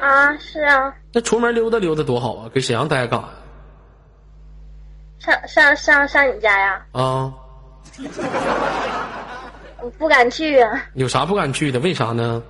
[0.00, 2.48] 啊，是啊，那出门溜达溜达多好啊！
[2.54, 3.20] 给沈阳待着干
[5.18, 6.66] 啥上上上上你家呀？
[6.68, 7.02] 呀？
[7.02, 7.34] 啊，
[9.82, 10.86] 我不敢去啊。
[10.94, 11.80] 有啥不敢去的？
[11.80, 12.40] 为啥呢？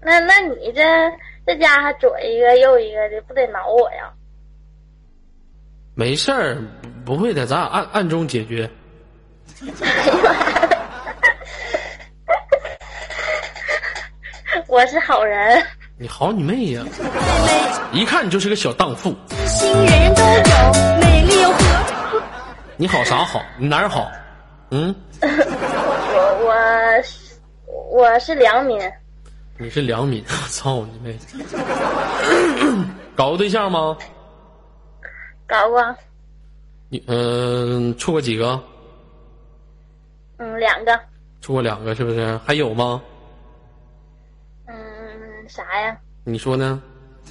[0.00, 0.82] 那那你这
[1.46, 4.10] 这家还左一个右一个的，不得挠我呀？
[5.94, 6.56] 没事儿，
[7.04, 8.68] 不会的，咱俩暗暗中解决。
[14.66, 15.62] 我是好人，
[15.98, 16.82] 你好你妹呀！
[17.92, 19.14] 一看你就是个小荡妇。
[19.46, 22.22] 心人人都有，美丽又和。
[22.76, 23.40] 你好啥好？
[23.58, 24.10] 你哪儿好？
[24.70, 28.80] 嗯， 我我我是良民，
[29.58, 31.16] 你是良民，我 操你妹！
[33.14, 33.96] 搞过对象吗？
[35.46, 35.94] 搞过，
[36.88, 38.60] 你嗯、处过几个？
[40.38, 40.98] 嗯，两个，
[41.40, 42.36] 处过两个是不是？
[42.44, 43.00] 还有吗？
[44.66, 44.74] 嗯，
[45.48, 45.96] 啥呀？
[46.24, 46.82] 你说呢？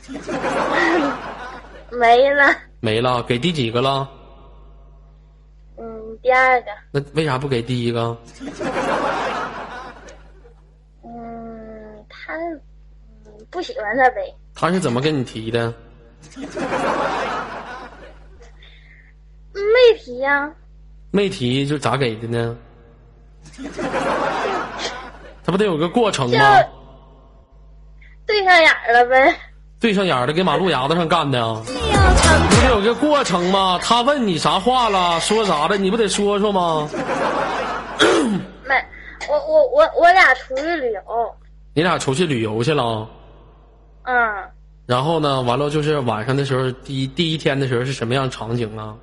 [1.92, 4.10] 没了，没了，给第几个了？
[5.78, 8.18] 嗯，第二个，那为啥不给第一个？
[12.34, 12.62] 嗯，
[13.52, 15.74] 不喜欢他呗，他是怎么跟你提的？
[19.54, 20.52] 没提呀、
[21.12, 22.58] 没提就咋给的呢？
[25.46, 26.60] 他不得有个过程吗？
[28.26, 29.36] 对上眼了呗。
[29.80, 33.78] 对上眼儿的，给马路牙子上干的不得有个过程吗？
[33.84, 36.89] 他问你啥话了，说啥的，你不得说说吗？
[38.63, 38.74] 没，
[39.30, 41.36] 我我我我俩出去旅游，
[41.74, 43.08] 你俩出去旅游去了，
[44.04, 44.16] 嗯，
[44.86, 48.96] 然后呢，完了就是晚上的时候，第一第一天的时候是什么样场景啊？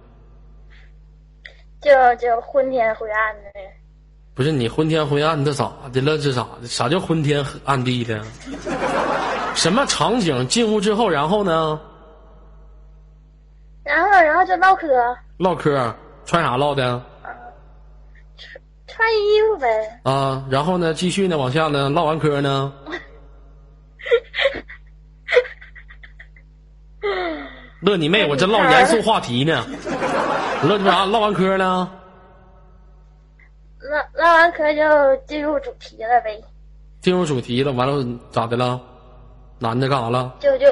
[1.81, 3.51] 就就昏天灰暗的，
[4.35, 6.17] 不是你昏天灰暗的咋的了？
[6.19, 6.69] 这咋的？
[6.69, 8.23] 啥叫昏天暗地的？
[9.55, 10.47] 什么场景？
[10.47, 11.81] 进屋之后，然后呢？
[13.83, 14.87] 然后然后就唠嗑，
[15.39, 15.93] 唠嗑，
[16.25, 17.03] 穿啥唠的
[18.91, 20.45] 穿衣服呗，啊？
[20.51, 22.73] 然后呢，继续呢，往下呢，唠完嗑呢，
[27.81, 28.27] 乐你妹！
[28.29, 29.65] 我这唠严肃话题呢，
[30.63, 31.05] 乐这啥？
[31.07, 31.91] 唠完嗑呢？
[33.81, 36.39] 唠唠完嗑就进入主题了呗，
[37.01, 38.81] 进入主题了，完了咋的了？
[39.59, 40.35] 男的干啥了？
[40.41, 40.67] 就就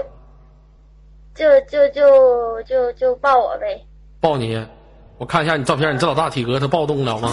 [1.35, 3.87] 就就就就就抱我呗，
[4.21, 4.67] 抱你？
[5.19, 7.33] 我看一下你照片，你这老大体格，他暴动了吗？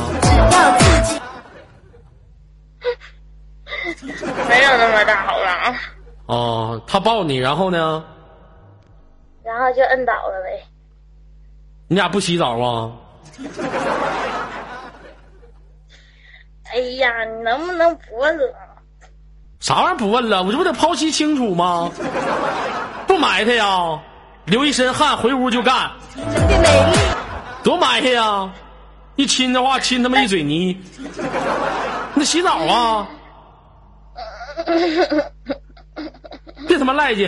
[4.50, 5.76] 没有那么大好吧？
[6.26, 8.04] 哦，他抱你，然后呢？
[9.44, 10.66] 然后就摁倒了呗，
[11.88, 12.92] 你俩不洗澡啊？
[16.74, 18.44] 哎呀，你能不能不问了？
[19.60, 20.42] 啥玩意儿不问了？
[20.42, 21.92] 我这不得剖析清楚吗？
[23.06, 24.00] 不埋汰呀，
[24.46, 26.98] 流一身汗回屋就干，真的美丽。
[27.66, 28.54] 多埋汰呀！
[29.16, 30.80] 一亲的话亲他妈一嘴泥。
[32.14, 33.10] 那洗澡啊！
[36.68, 37.28] 别他妈赖叽！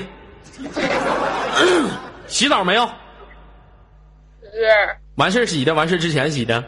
[2.28, 2.88] 洗澡没有？
[4.44, 6.64] 是完事儿洗的，完事儿之前洗的，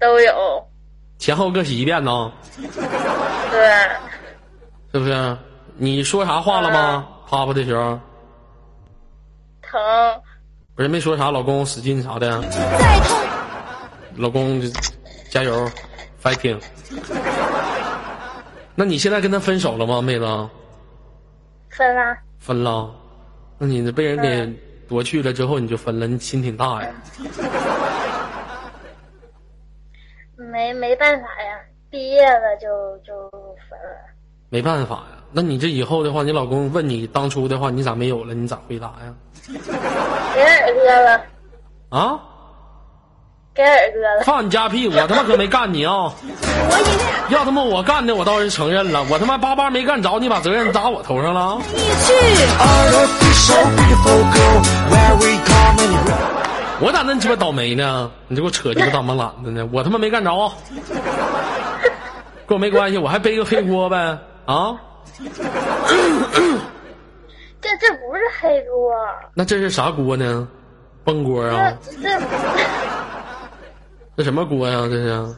[0.00, 0.66] 都有，
[1.18, 2.32] 前后各洗一遍呢，
[3.50, 3.90] 对，
[4.90, 5.36] 是不是？
[5.76, 7.06] 你说啥话了吗？
[7.28, 8.00] 啪啪的时候，
[9.60, 9.80] 疼，
[10.74, 12.42] 不是没说啥，老公使劲啥的，
[14.16, 14.68] 老公就
[15.30, 15.70] 加油
[16.22, 16.58] ，fighting。
[18.74, 20.24] 那你现在跟他分手了吗，妹子？
[21.68, 22.90] 分了，分了？
[23.58, 24.46] 那你被人给
[24.88, 26.06] 夺去了之后，你就分了？
[26.06, 26.90] 你心挺大呀？
[30.36, 31.60] 没没办法呀，
[31.90, 33.30] 毕业了就就
[33.68, 34.10] 分了。
[34.48, 35.21] 没办法呀。
[35.32, 38.34] 那你这以后的话，你老公问你当初的话，你咋没有了？
[38.34, 39.14] 你咋回答呀？
[40.34, 41.20] 给耳哥了，
[41.88, 42.20] 啊？
[43.54, 44.88] 给耳哥了，放你家屁！
[44.88, 46.12] 我他妈可没干你啊！
[46.14, 49.04] 我要他妈我干的，我倒是承认了。
[49.10, 51.58] 我他妈巴巴没干着，你把责任砸我头上了。
[51.72, 52.14] 你去。
[56.80, 58.10] 我咋那鸡巴倒霉呢？
[58.28, 59.68] 你这给我扯鸡巴大毛懒子呢？
[59.72, 60.30] 我他妈没干着，
[62.46, 64.18] 跟我没关系，我还背个黑锅呗？
[64.46, 64.76] 啊？
[67.60, 68.94] 这这不是黑锅，
[69.34, 70.48] 那这是啥锅呢？
[71.04, 71.72] 崩锅啊？
[71.82, 72.20] 这这
[74.16, 75.36] 这什么锅呀、这是？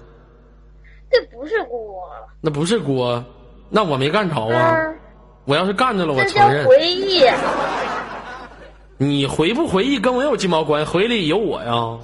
[1.11, 2.03] 这不是锅，
[2.41, 3.23] 那不是锅，
[3.69, 4.75] 那我没干着啊？
[4.75, 4.99] 嗯，
[5.45, 6.67] 我要是干着了，我承认。
[6.67, 7.25] 回忆。
[8.97, 10.91] 你回不回忆跟我有鸡毛关系？
[10.91, 11.99] 回忆里有我呀，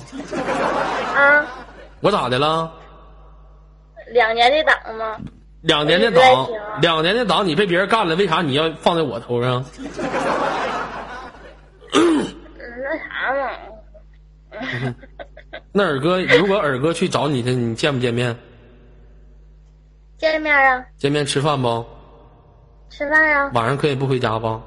[1.17, 1.47] 啊，
[2.01, 2.71] 我咋的了？
[4.13, 5.17] 两年的党吗？
[5.63, 9.65] 两年的我一直在档听啊，两年的档，你被别人干了，为啥你要放在我头上？
[11.93, 12.27] 嗯，
[12.83, 13.05] 那啥
[13.35, 14.95] 嘛，
[15.73, 18.37] 那尔哥，如果尔哥去找你去，你见不见面？
[20.17, 21.85] 见面啊，见面吃饭不？
[22.89, 24.61] 吃饭啊，晚上可以不回家不？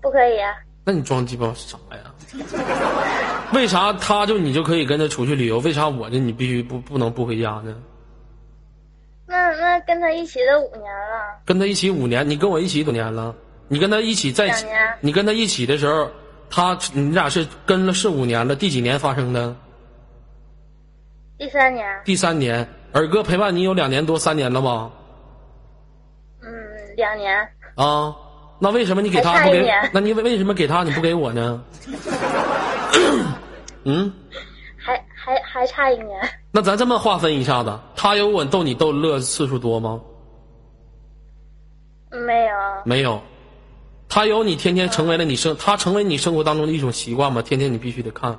[0.00, 0.52] 不可以啊。
[0.84, 2.12] 那你装鸡巴啥呀？
[3.52, 5.58] 为啥他就你就可以跟他出去旅游？
[5.60, 7.74] 为啥我这你必须不不能不回家呢？
[9.26, 13.34] 那那跟他一起都五年了，跟他一起五年，你跟我一起多年了？
[13.68, 14.66] 你跟他一起在一起，
[15.00, 16.10] 你跟他一起的时候，
[16.50, 19.56] 他你俩是跟了是五年了，第几年发生的？
[21.38, 22.68] 第三年，第三年。
[22.92, 24.90] 尔哥陪伴你有两年多三年了吧？
[26.42, 26.48] 嗯，
[26.96, 27.36] 两年，
[27.74, 28.14] 啊，
[28.60, 29.68] 那为什么你给他不给？
[29.92, 31.64] 那你为为什么给他你不给我呢？
[33.84, 34.12] 嗯，
[35.24, 36.20] 还还还差一年，
[36.52, 39.98] 那咱这么划分一下子，他有我逗你逗乐次数多吗？
[42.10, 42.52] 没有，
[42.84, 43.22] 没有。
[44.06, 47.40] 他有你天天成为了你生，他成为你生活当中的一种习惯吗？
[47.40, 48.38] 天天你必须得看，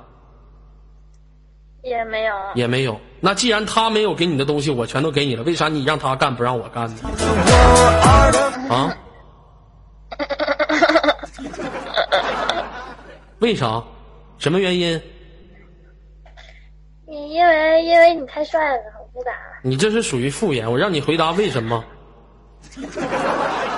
[1.82, 3.00] 也没有，也没有。
[3.20, 7.00] 那既然他没有给你的东西，我全都给你了，为啥你让他干不让我干呢？
[8.70, 8.96] 啊？
[13.40, 13.82] 为啥？
[14.38, 15.02] 什么原因？
[17.08, 19.34] 因因为因为你太帅了，我不敢。
[19.62, 21.84] 你这是属于敷衍，我让你回答为什么。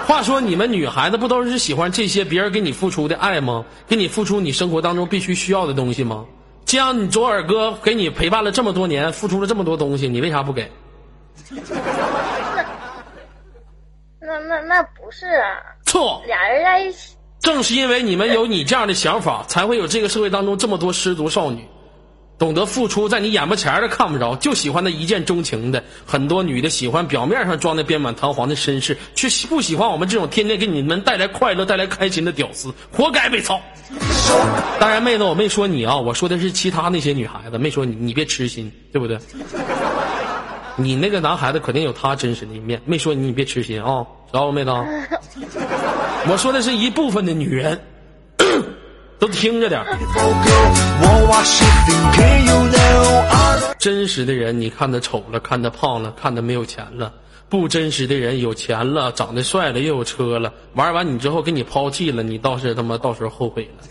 [0.07, 3.65] 话说，你们女孩子不都是喜欢这些别人给你付出的爱吗？
[3.87, 6.25] 给你付出你生活当中必须需要的东西吗？
[6.65, 10.71] 既然你左耳哥给你陪伴了这么多年，付出了这么多东西，你为啥不给？
[14.21, 15.57] 那那那不是啊，
[15.87, 21.67] 错，俩人在一起，正是因为你们有你这样的想法，才会有这个社会当中这么多失足少女，
[22.39, 25.83] 懂得付出，在你眼巴前儿的看不着，就喜欢那一见钟情的。
[26.07, 33.61] 很多女的喜欢表面上装的遍满堂皇的绅士，却不喜欢我们这种天天给你们带来快乐、带来开心的屌丝，活该被操！
[34.79, 39.19] 当然，妹子，我没说你啊，我说的是其他那些女孩子，没说你，你别痴心，对不对？
[40.77, 44.71] 你那个男孩子肯定有他真实的一面，没说你，你别痴心啊，知道吗，妹子？
[46.31, 47.81] 我说的是一部分的女人，
[49.19, 49.85] 都听着点
[53.79, 57.13] 真实的人，你看他丑了，看他胖了，看他没有钱了；
[57.49, 63.85] 不真实的人，有钱了，长得帅了，又有车了，玩完你之后给你抛弃了，你倒是他妈到时候后悔了。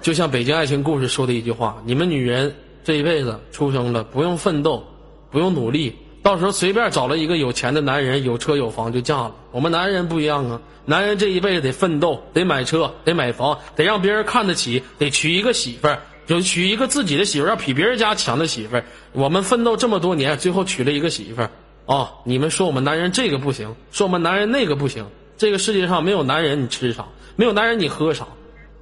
[0.00, 4.84] 就像《北京爱情故事》说的一句话：你们女人这一辈子出生了，不用奋斗，
[5.30, 9.34] 不用努力，到时候随便找了一个有钱的男人，有车有房就嫁了。
[9.50, 18.84] 我们男人不一样啊，男人这一辈子得奋斗，得买车，得买房，得让别人看得起，得娶一个媳妇儿，就娶一个自己的媳妇儿，要比别人家强的媳妇儿。
[19.12, 21.50] 我们奋斗这么多年，最后娶了一个媳妇儿。
[21.86, 25.06] 啊、你们说我们男人这个不行，说我们男人那个不行。
[25.38, 27.06] 这个世界上没有男人你吃啥，
[27.36, 28.26] 没有男人你喝啥。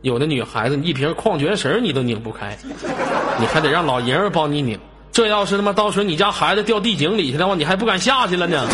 [0.02, 2.58] 有的女孩子，一瓶矿泉水你都拧不开，
[3.38, 4.78] 你还得让老爷们帮你拧。
[5.16, 8.68] 这要是他妈到时候你家孩子掉地井里去的话，你还不敢下去了呢。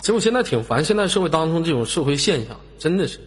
[0.00, 3.20] 其实我现在挺烦现在社会当中这种社会现象，真的是，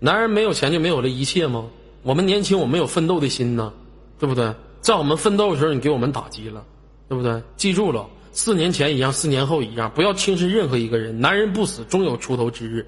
[0.00, 1.62] 男人没有钱就没有了一切吗？
[2.02, 3.72] 我们年轻，我们有奋斗的心呢，
[4.18, 4.52] 对不对？
[4.80, 6.60] 在我们奋斗的时候，你给我们打击了，
[7.08, 7.40] 对不对？
[7.56, 11.20] 记住了，四年前一样，四年后一样，不要轻视任何一个人。
[11.20, 12.86] 男人不死，终有出头之日。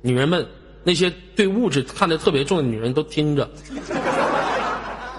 [0.00, 0.46] 女人们，
[0.84, 3.50] 那些对物质看得特别重的女人都听着。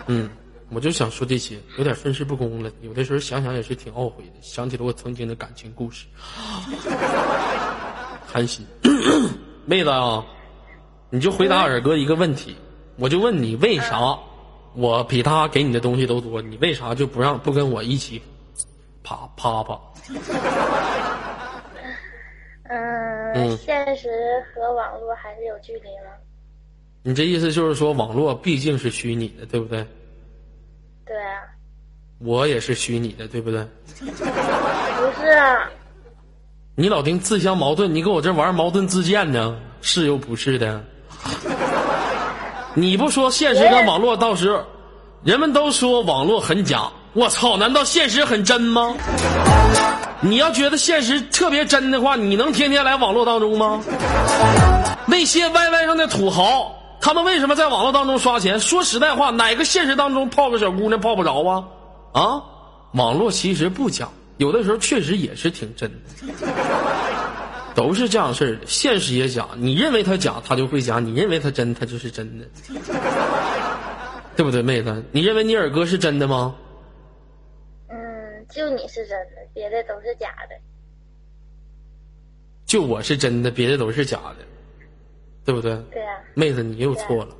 [0.07, 0.29] 嗯，
[0.69, 2.71] 我就想说这些，有点分世不公了。
[2.81, 6.05] 有的时候想想也是挺懊悔的，想起了我曾经的感情故事。
[8.25, 8.65] 寒心，
[9.65, 10.23] 妹子啊，
[11.09, 12.55] 你就回答尔哥一个问题，
[12.97, 14.17] 我就问你为啥
[14.73, 18.21] 我比他给你的东西都多，你为啥就不让不跟我一起
[19.05, 19.79] 啪啪啪？
[22.67, 24.09] 嗯，嗯现实
[24.53, 26.11] 和网络还是有距离吗？
[27.03, 29.85] 你这意思就是说网络毕竟是虚拟的，对不对？
[31.05, 31.43] 对啊，
[32.17, 33.63] 我也是虚拟的，对不对？
[34.01, 35.69] 不是啊，
[36.73, 39.55] 你老丁自相矛盾，你跟我这玩矛盾自荐呢？
[39.81, 40.83] 是又不是的。
[42.73, 44.65] 你不说现实跟网络，到时候
[45.23, 47.55] 人们都说网络很假，我操！
[47.55, 48.93] 难道现实很真吗？
[50.19, 53.81] 你要觉得现实特别真的话，你能天天来网络当中吗？
[55.05, 58.59] 那些 YY 上的土豪，他们为什么在网络当中刷钱？
[58.59, 61.63] 说实在话，哪个现实当中泡个小姑娘泡不着啊？
[62.11, 62.43] 啊，
[62.91, 66.45] 网络其实不假，有的时候确实也是挺真的，
[67.73, 68.67] 都是这样事儿的。
[68.67, 72.45] 现实也假，你认为它假，它就会假；你认为它真，它就是真的，
[74.35, 75.01] 对不对，妹子？
[75.13, 76.53] 你认为你耳哥是真的吗？
[78.55, 80.55] 嗯，就你是真的，别的都是假的。
[82.65, 84.45] 就我是真的，别的都是假的，
[85.43, 85.75] 对不对？
[85.91, 87.35] 对啊，妹子，你又错了。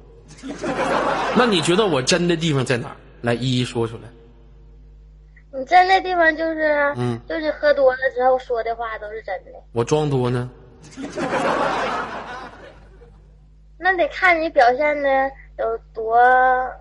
[1.37, 2.95] 那你觉得我真的地方在哪儿？
[3.21, 4.03] 来，一一说出来。
[5.57, 9.51] 你真的地方就是，嗯就是喝多了之后说的话都是真的。
[9.71, 10.49] 我装多呢？
[13.77, 16.15] 那得看你表现的有多，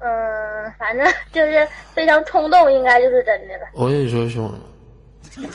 [0.00, 3.66] 嗯，反正 就是非常冲动，应该就是真的了。
[3.72, 4.52] 我跟你说，兄
[5.36, 5.50] 弟们，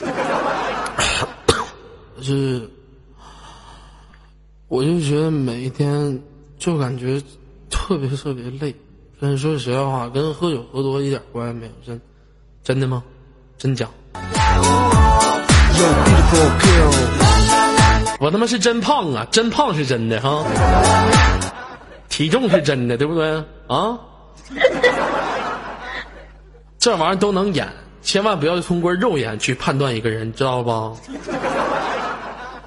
[2.21, 2.69] 是，
[4.67, 6.21] 我就觉得每一天
[6.57, 7.21] 就感觉
[7.69, 8.73] 特别特别累。
[9.21, 11.99] 但是说实在话，跟喝酒喝多一点关系没有，真
[12.63, 13.03] 真的吗？
[13.57, 13.85] 真假？
[18.21, 19.27] 我他妈是真胖啊！
[19.31, 20.43] 真胖是真的哈，
[22.19, 23.97] 体重是真的，对不对啊？
[26.77, 27.65] 这玩意儿都能演，
[28.01, 30.91] 千万不要通过肉眼去判断一个人，知道吧？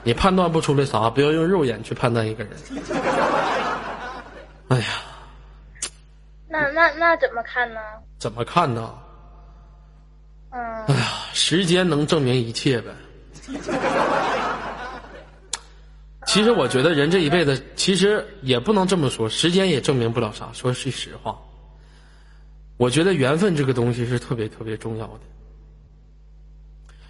[0.04, 2.52] 你判断不出来啥，不要用肉眼去判断一个人。
[4.68, 4.86] 哎呀，
[6.48, 7.80] 那那那怎么看呢？
[8.18, 8.90] 怎么看呢？
[10.52, 12.90] 嗯，哎呀，时间能证明一切呗。
[16.32, 20.48] 其实我觉得人这一辈子，其实也不能这么说，时间也证明不了啥。
[20.54, 21.38] 说句实话，
[22.78, 25.20] 我觉得缘分这个东西是特别特别重要的。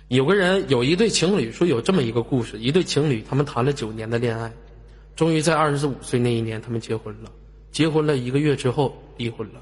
[0.08, 4.52] 有个人有一对情侣说有这么一个故事，一对情侣他们谈了九年的恋爱，
[5.14, 7.30] 终于在二十五岁那一年他们结婚了。
[7.70, 9.60] 结婚了一个月之后离婚了。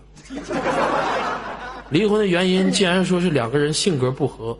[1.90, 4.58] 离婚的原因竟然说是两个人性格不合。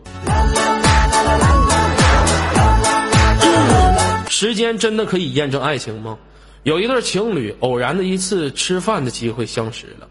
[4.31, 6.17] 时间真的可以验证爱情吗？
[6.63, 10.09] 有一对情侣偶然的一次吃饭的机会相识了，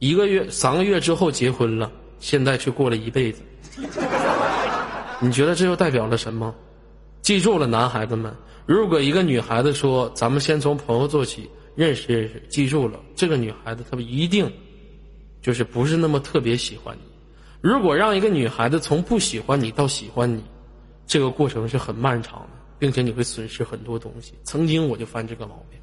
[0.00, 3.40] 一个月、三个月之后结婚了，现在却过了一辈子。
[5.20, 6.52] 你觉得这又代表了什么？
[7.20, 8.34] 记住了，男孩子们，
[8.66, 14.52] 如果一个女孩子说咱们先从朋友做起，认识认识，记住了，这个女孩子她一定
[15.40, 17.02] 就是不是那么特别喜欢你。
[17.60, 20.42] 如果让一个女孩子从不喜欢你到喜欢你，
[21.06, 22.51] 这个过程是很漫长的，
[22.82, 24.34] 并且你会损失很多东西。
[24.42, 25.78] 曾经我就犯这个毛病。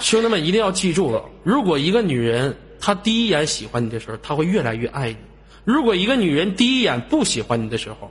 [0.00, 5.16] 兄弟们一定要记住了，如果一个女人她第一眼喜欢你的时候，她会越来越爱你；
[5.64, 8.10] 如果一个女人第一眼不喜欢你的时候，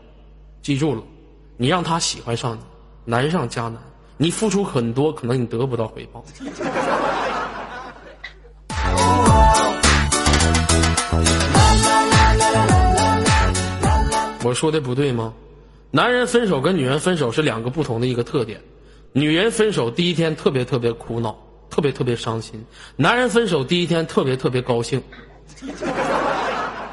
[0.61, 1.03] 记住了，
[1.57, 2.61] 你让她喜欢上你，
[3.03, 3.73] 难上加难。
[4.15, 6.23] 你付出很多，可能你得不到回报。
[14.41, 15.33] 我说的不对吗？
[15.91, 18.61] 男人分手跟女人分手是两个不同的一个特点。
[19.11, 21.35] 女人分手第一天特别特别苦恼，
[21.69, 22.59] 特别特别伤心；
[22.95, 25.01] 男人分手第一天特别特别高兴。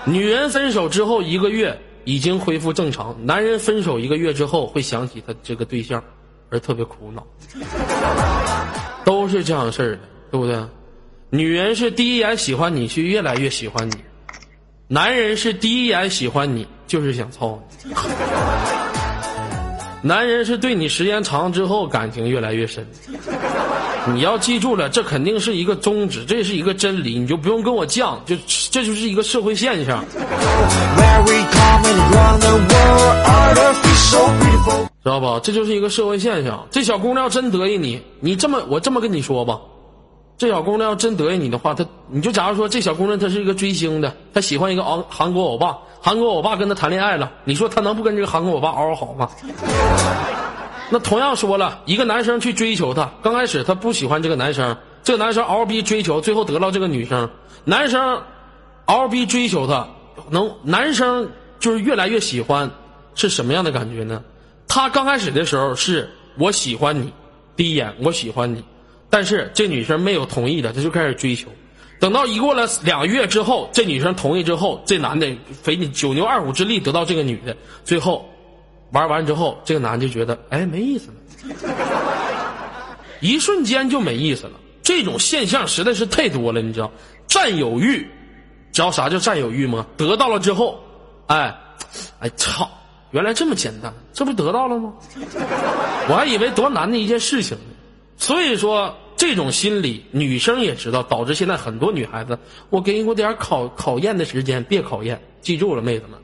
[0.06, 6.02] 女人分手之后一个月已经恢复正常，男人分手一个月之后会想起他这个对象，
[6.48, 7.26] 而特别苦恼。
[9.04, 10.56] 都是这样事儿的，对不对？
[11.28, 13.96] 女人是第一眼喜欢你，却越来越喜欢你；
[14.88, 17.92] 男人是第一眼喜欢你，就是想操你。
[20.02, 22.86] 男人是对你时间长之后感情越来越深。
[24.14, 28.36] 你要记住了，这肯定是一个宗旨，这是一个真理，你就不用跟我犟，就
[28.70, 30.04] 这就是一个社会现象.
[35.02, 35.40] 知道吧？
[35.42, 36.64] 这就是一个社会现象。
[36.70, 39.58] 这小姑娘要真得意你，你这么我这么跟你说吧，
[40.38, 45.76] 这小姑娘要真得意你的话，她你就假如说这小姑娘她是一个追星的，她喜欢一个韩韩国欧巴，
[46.06, 49.28] 韩国欧巴跟她谈恋爱了，你说她能不跟这个韩国欧巴嗷嗷好吗？
[50.88, 57.28] 那同样说了，一个男生去追求她，刚开始他不喜欢这个男生，这个男生嗷嗷逼追求，最后得到这个女生，
[57.64, 58.22] 男生
[58.84, 59.84] 嗷嗷逼追求她，
[60.30, 61.28] 能男生
[61.58, 62.70] 就是越来越喜欢，
[63.16, 64.22] 是什么样的感觉呢？
[64.68, 67.12] 他刚开始的时候是我喜欢你，
[67.56, 68.62] 第一眼我喜欢你，
[69.10, 71.48] 但是这女生没有同意的，他就开始追求。
[71.98, 78.28] 等到一过了两个月之后，这女生同意之后，这男的费你九牛二虎之力得到这个女的，最后
[78.90, 81.66] 玩完之后，这个男的就觉得哎没意思了，
[83.20, 84.52] 一瞬间就没意思了。
[84.82, 86.90] 这种现象实在是太多了，你知道？
[87.26, 88.08] 占有欲，
[88.72, 89.84] 知道啥叫占有欲吗？
[89.96, 90.80] 得到了之后，
[91.26, 91.52] 哎，
[92.20, 92.70] 哎操！
[93.10, 94.92] 原来这么简单，这不得到了吗？
[96.08, 97.64] 我还以为多难的一件事情呢。
[98.16, 102.38] 所以说，这种心理，女生也知道，导致现在很多女孩子，
[102.68, 106.20] 我给我点考考验的时间，别考验，记住了，妹子们。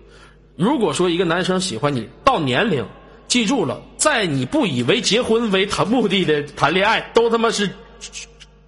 [0.56, 2.84] 如果说一个男生喜欢你，到年龄，
[3.26, 7.68] 记住了，在你不以为结婚为谈目的的谈恋爱，都他妈是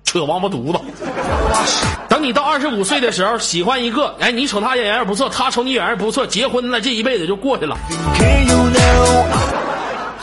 [0.04, 0.80] 扯王八犊子。
[2.08, 7.76] 等你到二十五岁的时候，喜欢一个，哎，你瞅他演员不错，他瞅你演员不错，结婚了，这一辈子就过去了。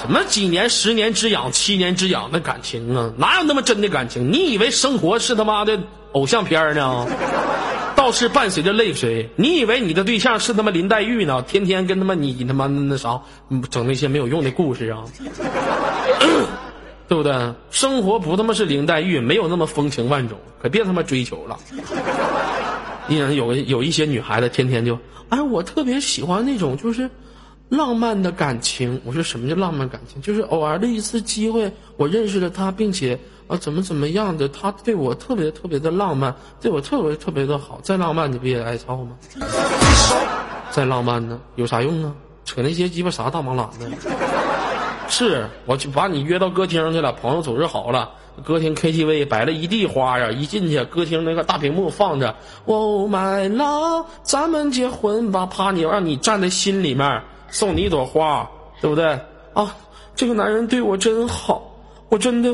[0.02, 3.12] 什么几年、十年之痒、七年之痒的感情啊？
[3.18, 4.32] 哪有那么真的感情？
[4.32, 5.80] 你以为生活是他妈的
[6.14, 7.06] 偶像片呢？
[7.96, 9.30] 倒是伴随着泪水。
[9.36, 11.42] 你以为你的对象是他妈林黛玉呢？
[11.44, 13.22] 天天跟他妈你他妈那啥，
[13.70, 15.04] 整那些没有用的故事啊？
[17.08, 17.34] 对不对？
[17.70, 21.60] 生活不他妈是林黛玉，没有那么风情万种，可别他妈追求了。
[23.06, 24.98] 你想有有一些女孩子天天就，
[25.30, 27.08] 哎，我特别喜欢那种就是
[27.72, 29.00] 浪漫的感情。
[29.06, 30.22] 我说什么叫浪漫感情？
[30.22, 33.18] 就是偶尔的一次机会，我认识了他，并且
[33.48, 37.80] 啊怎么怎么样的，他对我特别特别的浪漫，对我特别特别的好。
[37.82, 39.16] 再浪漫你不也挨操吗？
[40.70, 42.14] 再浪漫呢，有啥用啊？
[42.44, 43.90] 扯那些鸡巴啥大忙懒的。
[45.08, 48.10] 是，我就把你约到歌厅去了，朋友组织好了，
[48.44, 57.22] 歌厅 KTV 摆了一地花呀，一进去歌厅那个大屏幕放着 Oh my love，咱们结婚吧，啪你让你站在心里面，
[57.52, 58.50] 送你一朵花，
[58.82, 59.06] 对不对？
[59.54, 59.76] 啊，
[60.16, 61.62] 这个男人对我真好，
[62.10, 62.52] 我真的，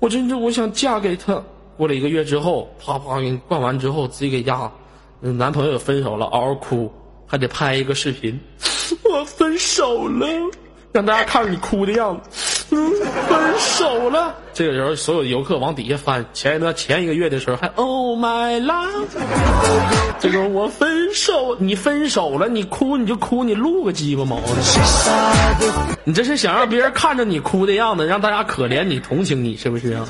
[0.00, 1.42] 我真的我想嫁给他。
[1.76, 4.70] 过了一个月之后，啪啪给你灌完之后，自己给家，
[5.20, 6.92] 男朋友分手了，嗷嗷哭，
[7.26, 8.38] 还得拍一个视频，
[9.04, 10.26] 我分手了。
[10.92, 12.92] 让大家看着你哭的样子，嗯，
[13.28, 14.34] 分手了。
[14.52, 19.06] 这个时候，所有游客往底下翻，前一段前一个月的时候还 Oh my love，
[20.18, 24.44] 这个我分手，你分手了，你哭你就哭，你录个鸡巴毛呢？
[26.04, 30.06] 你这是想让别人看着你哭的样子，让大家可怜你、同情你，是不是啊？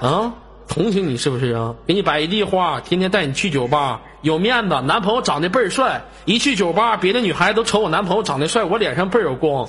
[0.00, 0.32] 啊，
[0.66, 1.74] 同情你是不是啊？
[1.86, 4.80] 给你摆一地花，天天带你去酒吧，有面子。
[4.80, 9.68] 男朋友长得倍儿帅，一去酒吧，别的女孩子都瞅我男朋友长得帅，我脸上倍儿有光。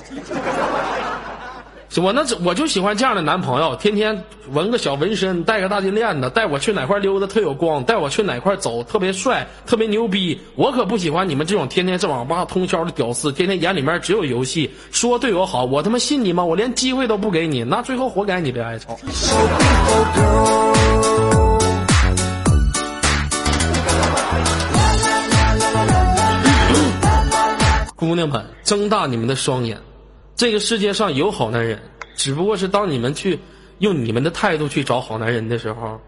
[1.99, 10.39] 我那我就喜欢这样的男朋友，天天纹个小纹身，戴个大金链子，带我去哪块溜达特有光，带我去哪块走特别帅，特别牛逼。
[10.55, 16.45] 我可不喜欢你们这种天天在网吧通宵的屌丝，天天眼里面只有游戏，说对我好，我他妈信你吗？
[16.45, 18.97] 我连机会都不给你，那最后活该你被挨操。
[27.97, 29.77] 姑娘们，睁大你们的双眼，
[30.41, 31.79] 这个世界上有好男人，
[32.15, 33.37] 只不过是当你们去
[33.77, 36.01] 用你们的态度去找好男人的时候，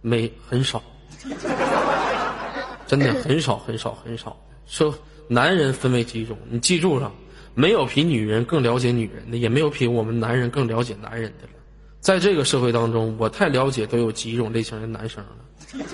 [0.00, 0.82] 没很少，
[2.88, 4.36] 真的很少很少很少。
[4.66, 4.92] 说
[5.28, 7.12] 男人分为几种，你记住了，
[7.54, 11.52] 没有比女人更了解女人的，也没有比我们男人更了解男人的了。
[12.00, 15.86] 在这个社会当中，我太了解都有几种类型的男生了。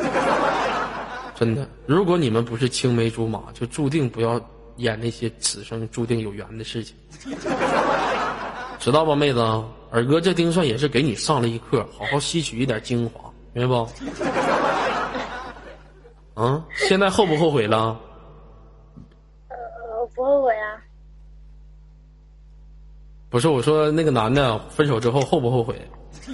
[1.39, 4.41] 真的，如果你们不是青梅竹马，就注定不要
[4.77, 6.97] 演那些此生注定有缘的事情，
[8.79, 9.41] 知道吧，妹子？
[9.91, 13.89] 二哥这丁算也是给你上了一课，好好吸取一点精华，明白不？
[16.43, 17.99] 啊，现在后不后悔了？
[19.49, 19.57] 呃，
[20.14, 20.77] 不后悔啊。
[23.31, 25.75] 不是，我说那个男的分手之后后不后悔？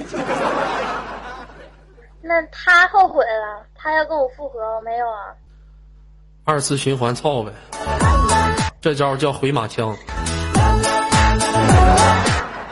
[2.21, 5.33] 那他后悔了，他要跟我复合，我没有啊。
[6.45, 7.53] 二次循环操呗，
[8.81, 9.97] 这招叫回马枪。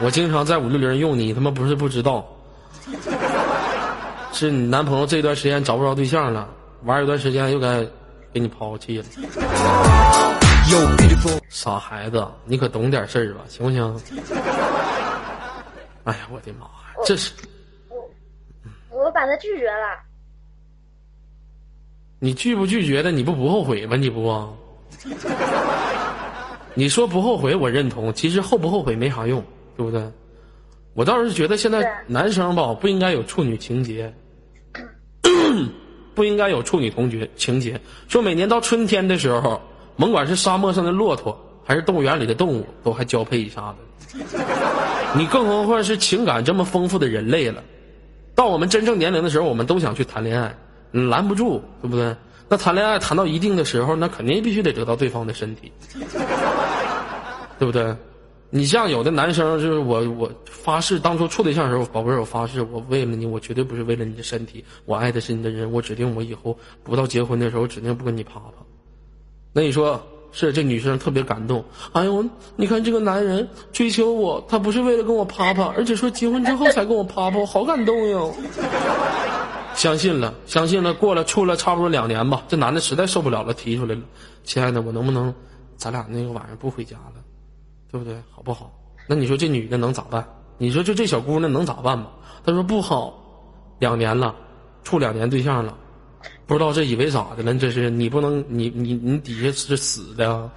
[0.01, 2.25] 我经常在五六零用你，他妈不是不知道，
[4.33, 6.49] 是你男朋友这段时间找不着对象了，
[6.83, 7.85] 玩一段时间又该
[8.33, 9.05] 给你抛弃了。
[11.49, 14.01] 傻孩子，你可懂点事儿吧，行不行？
[16.03, 16.71] 哎呀，我的妈呀，
[17.05, 17.31] 这是
[18.89, 19.99] 我把他拒绝了。
[22.19, 23.11] 你拒不拒绝的？
[23.11, 23.95] 你不不后悔吗？
[23.95, 24.23] 你不？
[26.75, 28.13] 你说不后悔，我认同。
[28.13, 29.43] 其实后不后悔没啥用，
[29.77, 30.03] 对不对？
[30.93, 34.13] 我倒是觉得现在男生吧，不应该有处女情节，
[36.13, 37.79] 不应该有处女同学情节。
[38.07, 39.59] 说每年到春天的时候，
[39.97, 44.19] 甭管是沙漠上的骆驼，还是动物园里的动物，都还交配一下子。
[45.17, 47.63] 你更何况是情感这么丰富的人类了。
[48.35, 50.55] 到我们真正年龄的时候，我们都想去谈恋爱，
[50.91, 52.15] 嗯拦不住，对不对？
[52.49, 55.71] 那谈恋爱谈到一定的时候，那肯定必须得得到对方的身体，
[57.63, 57.95] 对不对？
[58.49, 68.51] 你像有的男生，就是我，我发誓，当初处对象的时候，宝贝儿，我发誓，我为了你，我绝对不是为了你的身体，我爱的是你的人，我指定我以后不到结婚的时候，指定不跟你啪啪。
[69.53, 71.63] 那你说是这女生特别感动。
[71.93, 72.25] 哎呦，
[72.57, 78.35] 你看这个男人追求我，他不是为了跟我啪啪，而且说结婚之后才跟我啪啪，我好感动哟。
[79.73, 84.01] 相信了，相信了，过了处了差不多两年吧，这男的实在受不了了，提出来了，
[84.43, 85.33] 亲爱的，我能不能，
[85.77, 87.22] 咱俩那个晚上不回家了，
[87.93, 88.15] 对不对？
[88.31, 88.73] 好不好？
[89.07, 90.27] 那你说这女的能咋办？
[90.57, 92.09] 你说就这小姑娘能咋办吧？
[92.43, 93.13] 她说不好，
[93.77, 94.33] 两年了，
[94.83, 95.77] 处两年对象了，
[96.47, 97.53] 不知道这以为咋的了？
[97.53, 100.51] 这是你不能，你你你底下是死的啊，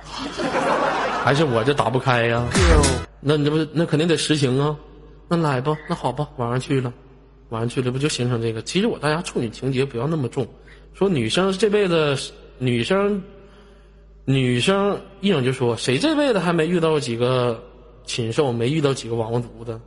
[1.22, 2.42] 还是我这打不开呀、
[3.20, 4.74] 那你这不那肯定得实行啊？
[5.28, 6.90] 那来吧，那好吧，晚上去了。
[7.50, 8.62] 晚上去了不就形成这个？
[8.62, 10.48] 其实我大家处女情节不要那么重，
[10.94, 12.16] 说女生这辈子，
[12.56, 13.22] 女生，
[14.28, 17.62] 女生一整就说谁这辈子还没遇到几个
[18.04, 19.80] 禽兽，没遇到几个王八犊子，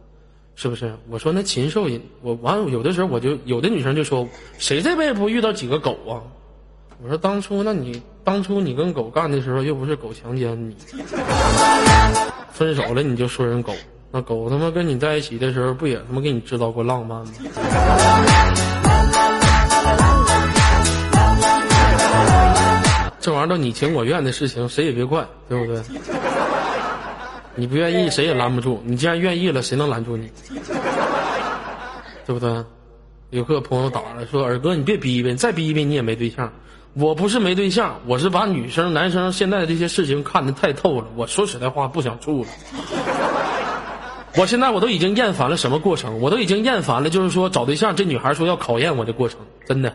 [0.56, 0.96] 是不是？
[1.10, 6.24] 我说那禽兽也，我完有的时候我就有的女生就说谁这辈子不遇到几个狗啊？
[7.04, 10.76] 我说当初那你当初你跟狗干的时候又不是狗强奸你，
[12.54, 13.74] 分手了你就说人狗。
[14.12, 17.34] 那狗他妈跟你在一起的时候，不也他妈给你制造过浪漫吗？
[23.40, 25.82] 玩意儿都你情我愿的事情，谁也别怪，对不对？
[27.56, 28.82] 你不愿意，谁也拦不住。
[28.86, 30.30] 你既然愿意了，谁能拦住你？
[32.26, 32.66] 对不对？
[33.30, 36.52] 有个朋友打了说：“二哥，你别逼逼，你再逼逼你也没对象。”
[36.96, 41.08] 我不是没对象，我是把女生、男生现在的这些事情看得太透了。
[41.16, 42.50] 我说实在话，不想处了。
[44.36, 46.20] 我现在我都已经厌烦了什么过程？
[46.20, 49.94] 我都已经厌烦了，就是说找对象，这女孩说要考验我的过程，真的。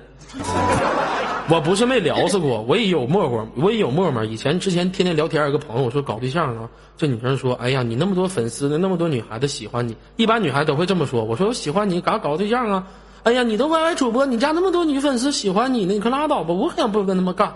[1.50, 4.24] 我不是没聊死过，我也有陌陌，我也有陌陌。
[4.24, 12.86] 以前之前天天聊天，有个朋友我说搞对象啊，这女生说：“哎呀，你那么多粉丝呢，那么多女孩子喜欢你，一般女孩都会这么说。”我说：“我喜欢你，嘎搞对象啊？”
[13.24, 17.48] 哎呀，你都 YY 主播，你家那么多女粉丝喜欢你呢，你可拉倒吧，我可想不跟他们干。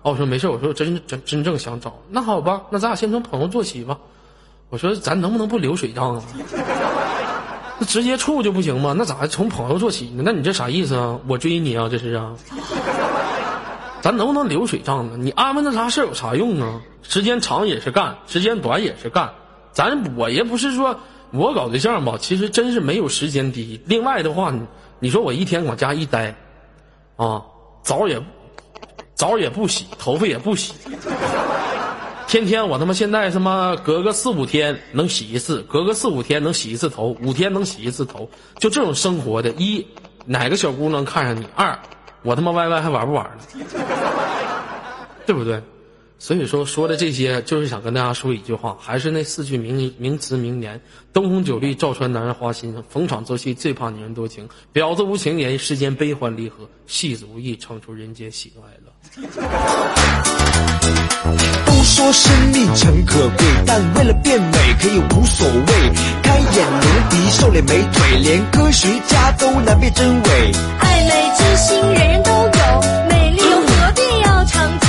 [0.00, 3.98] 哦，我说没事，我说真真真正想找，那好吧，那咱俩先从朋友做起吧。
[4.70, 6.22] 我说咱能不能不流水账啊？
[7.78, 8.94] 那直接处就不行吗？
[8.96, 10.22] 那咋还从朋友做起呢？
[10.24, 11.18] 那你这啥意思啊？
[11.26, 11.88] 我追你啊？
[11.90, 12.32] 这是啊？
[14.04, 15.16] 咱能不能流水账呢？
[15.16, 16.82] 你安排那啥事有啥用啊？
[17.02, 19.32] 时间长也是干，时间短也是干。
[19.72, 21.00] 咱我也不是说
[21.30, 23.80] 我搞对象吧，其实真是没有时间低。
[23.86, 24.60] 另外的话，你
[24.98, 26.36] 你说我一天往家一待，
[27.16, 27.44] 啊，
[27.82, 28.22] 澡也
[29.14, 30.74] 澡也不洗，头发也不洗。
[32.26, 38.28] 天天我他妈现在他妈隔个四五天能洗一次，隔个四五天能洗一次头，五天能洗一次头，
[38.58, 39.86] 就这种生活的，一
[40.26, 41.46] 哪个小姑娘看上你？
[41.56, 41.78] 二
[42.24, 43.36] 我他妈 YY 还玩不玩了？
[45.26, 45.62] 对不对？
[46.18, 50.80] 所以说说的这些，就是想跟大家说一句话，还是那四句名名词名言：
[51.12, 58.90] 灯红酒绿照穿男人花心，逢场作戏最怕女人多情，婊子无情言，世间悲欢离合，戏子无意唱出人间喜怒哀乐。
[61.66, 65.92] 都说生命诚可贵，但为了变美可以无所谓。
[66.22, 66.40] 开
[67.44, 70.52] 瘦脸美腿，连科学家都难辨真伪。
[70.80, 72.80] 爱美之心人人都有，
[73.10, 74.86] 美丽又何必要长久？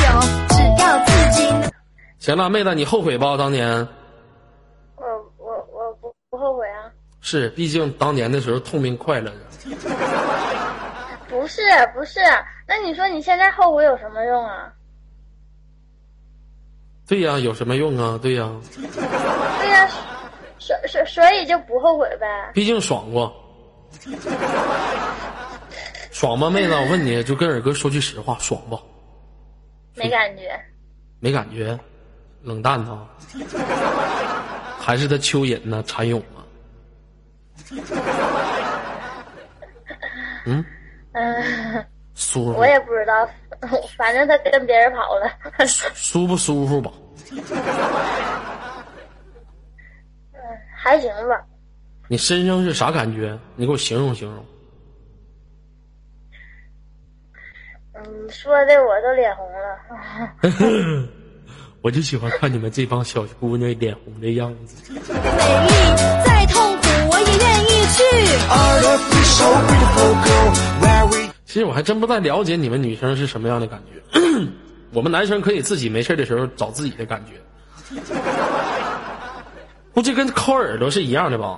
[0.48, 1.70] 只要自己能。
[2.18, 3.36] 行了，妹子，你后悔吧？
[3.36, 3.70] 当年
[4.96, 5.06] 我
[5.38, 6.88] 我我不不后悔啊，
[7.20, 9.38] 是，毕竟当年的时候痛并快乐着。
[11.28, 11.62] 不是
[11.94, 12.22] 不是，
[12.66, 14.72] 那你说你现在后悔有什么用啊？
[17.06, 18.18] 对呀，有什么用啊？
[18.22, 19.90] 对呀，对呀、
[20.58, 22.52] 所所所以就不后悔呗。
[22.54, 23.34] 毕竟爽过，
[26.12, 26.74] 爽吗，妹子？
[26.74, 28.80] 我问你就跟二哥说句实话，爽不？
[29.94, 30.60] 没感觉，
[31.20, 31.78] 没感觉，
[32.42, 33.08] 冷淡呢，
[34.80, 35.82] 还是他蚯蚓呢？
[35.84, 36.44] 蚕蛹啊？
[40.46, 40.64] 嗯，
[41.14, 43.28] 嗯，舒服我，也不知道，
[43.98, 45.32] 反正他跟别人跑了。
[45.66, 46.92] 舒不舒服吧？
[50.86, 51.44] 还行吧，
[52.08, 53.36] 你身上是啥感觉？
[53.56, 54.46] 你给我形容形容。
[57.96, 61.10] 嗯，说的我都脸红了。
[61.82, 64.94] 我就喜欢看你们这帮小姑娘脸红的样子。
[64.94, 65.04] 美丽
[66.24, 68.04] 再痛苦我也愿意去。
[71.46, 74.00] 其实我还真不太了解你们女生是什么样的感觉。
[74.94, 77.34] 我们男生可以自己没事的时候找自己的感觉，
[79.96, 81.58] 估计跟抠耳朵是一样的吧？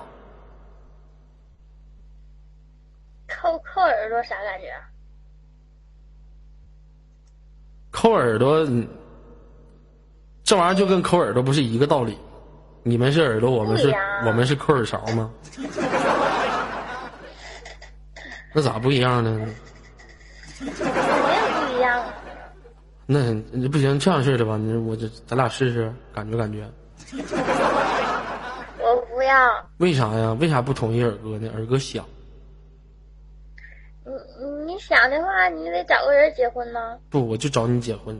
[3.27, 4.67] 抠抠耳朵啥感觉？
[7.89, 8.87] 抠耳朵，嗯
[10.43, 12.15] 这玩意儿就跟抠耳朵不是一个道理。
[12.83, 13.91] 你们是耳朵，我们是
[14.23, 15.33] 我们是抠耳勺吗？
[18.53, 19.47] 那咋不一样呢？
[20.61, 20.69] 我也
[21.65, 22.05] 不一样
[23.07, 26.69] 那不行，这样式的吧，你我这咱俩试试，感觉感觉。
[29.77, 30.33] 为啥呀？
[30.39, 31.51] 为啥不同意二哥呢？
[31.55, 32.05] 二哥想，
[34.05, 36.99] 你你你想的话，你得找个人结婚呢。
[37.09, 38.19] 不，我就找你结婚。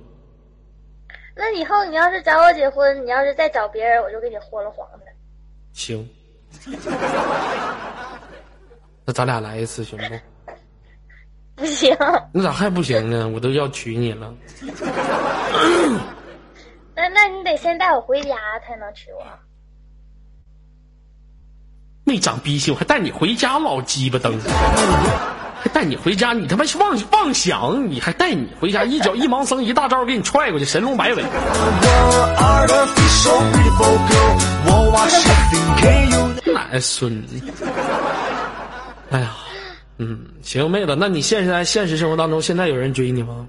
[1.35, 5.05] 那以后你要是找我结婚，你要是再找别人，我就给你豁了黄的。
[5.73, 6.09] 行，
[9.05, 10.03] 那咱俩来一次行不？
[11.55, 11.95] 不行，
[12.33, 13.27] 那咋还不行呢？
[13.29, 14.33] 我都要娶你了。
[16.95, 18.35] 那那你得先带我回家
[18.65, 19.23] 才能娶我。
[22.07, 24.33] 没长逼心，我还带你回家，老鸡巴蹬，
[25.59, 31.23] 还带你回家，你他妈是妄妄想，你还带你回家，一脚一盲僧一大招给你踹过去，神龙摆尾。
[36.53, 37.41] 奶孙子！
[39.09, 39.35] 哎呀，
[39.97, 43.45] 嗯，行，妹子，那你现在现实生活当中，现在有人追你吗？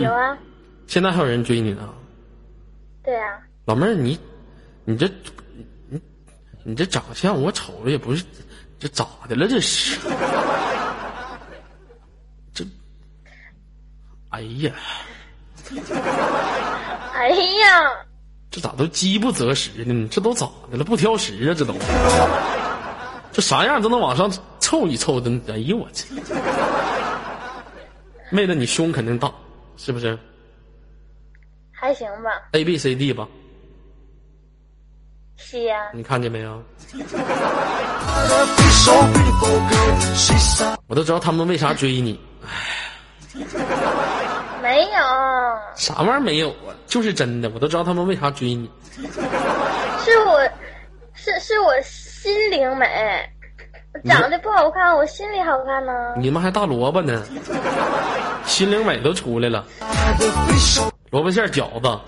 [0.00, 0.38] 有啊，
[0.86, 1.88] 现在还有人追你呢？
[3.02, 4.16] 对啊，老妹儿，你
[4.84, 5.12] 你这你
[6.64, 8.24] 你这长相，我瞅着也不是，
[8.78, 9.46] 这咋的了？
[9.46, 10.00] 这是
[12.54, 12.64] 这，
[14.30, 14.72] 哎呀，
[17.12, 17.92] 哎呀，
[18.50, 20.08] 这咋都饥不择食呢？
[20.10, 20.84] 这都咋的了？
[20.84, 21.54] 不挑食啊？
[21.54, 21.74] 这都
[23.30, 25.30] 这啥样都能往上凑一凑的？
[25.48, 26.14] 哎呦我去！
[28.30, 29.30] 妹子，你胸肯定大，
[29.76, 30.18] 是不是
[31.72, 33.28] 还行吧，？A B C D 吧？
[35.36, 36.62] 是呀、你看见没有
[40.86, 42.20] 我都知道他们为啥追你。
[44.62, 44.98] 没有，
[45.74, 46.70] 啥玩意儿没有啊？
[46.86, 48.70] 就是真的，我都知道他们为啥追你。
[50.04, 50.40] 是我，
[51.14, 53.28] 是是我心灵美，
[54.04, 55.92] 长得不好看，我心里好看呢。
[56.16, 57.24] 你们还大萝卜呢，
[58.46, 59.64] 心灵美都出来了，
[61.10, 61.98] 萝卜馅饺子。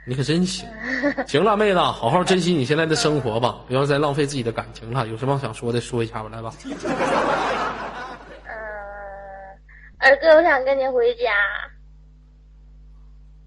[0.00, 0.68] 哎，你可真行。
[1.26, 5.06] 行了，妹子，好好珍惜你现在的生活吧，不要再浪费自己的感情了。
[5.06, 6.52] 有什么想说的，说一下吧，来吧。
[6.64, 6.74] 嗯，
[9.98, 11.30] 二哥，我想跟你回家，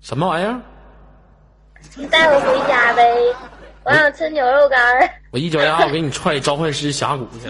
[0.01, 0.59] 什么玩意儿？
[1.95, 3.03] 你带我回家呗。
[3.85, 5.09] 我想吃牛肉干儿。
[5.31, 7.49] 我一脚丫我给你踹召唤师峡谷去。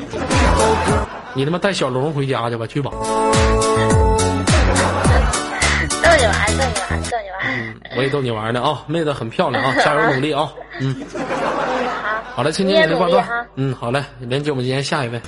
[1.35, 2.91] 你他妈带小龙回家去吧，去吧。
[6.23, 7.39] 逗你玩，逗你玩，逗你玩。
[7.45, 10.49] 嗯，我也逗你玩呢啊，妹子很漂亮啊， 加油努力啊。
[10.79, 11.07] 嗯，嗯，
[12.01, 12.35] 好。
[12.35, 13.27] 好了，亲亲你挂断。
[13.55, 15.21] 嗯，好嘞，连接我们今天下一位。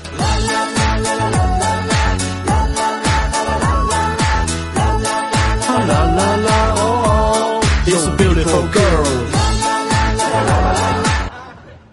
[5.68, 9.06] 啦啦啦哦，It's a beautiful girl。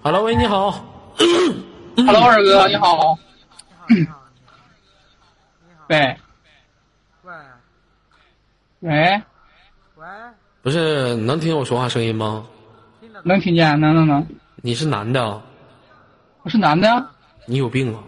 [0.03, 0.83] Hello，喂，你好。
[1.97, 3.19] Hello，二哥，你好。
[3.89, 4.07] 喂
[5.99, 6.17] 喂
[8.83, 8.91] 喂，
[9.95, 10.05] 喂，
[10.61, 12.45] 不是，能听我说话声音吗？
[13.23, 13.79] 能听见？
[13.81, 14.27] 能能能，
[14.57, 15.41] 你是男的啊？
[16.43, 17.11] 我是男的呀，
[17.47, 18.03] 你有病啊？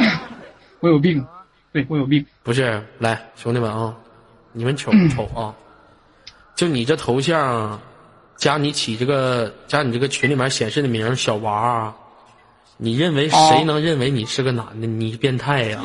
[0.80, 1.22] 我有病，
[1.74, 2.24] 对我有病。
[2.42, 3.94] 不是，来，兄弟们啊，
[4.52, 5.54] 你们瞅 瞅啊，
[6.54, 7.78] 就你这头像，
[8.36, 11.94] 加你起这个，加你这个群里面显示的名儿小娃，
[12.78, 14.86] 你认为谁哦能认为你是个男的？
[14.86, 15.80] 你变态呀、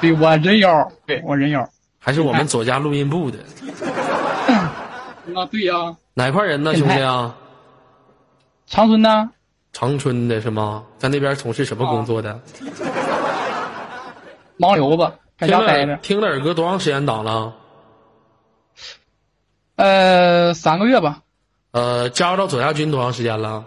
[0.00, 1.68] 对我人妖，对我人妖。
[2.04, 3.38] 还是我们左家录音部的
[5.36, 7.32] 啊，对呀、哪块人呢，兄弟啊？
[8.66, 9.28] 长春的？
[9.72, 10.82] 长春的是吗？
[10.98, 12.40] 在那边从事什么工作的？
[14.58, 15.96] 盲流子，在听家待着。
[15.98, 17.54] 听了耳哥多长时间档了？
[19.76, 21.20] 呃，三个月吧。
[21.70, 23.64] 呃，加入到左家军多长时间了？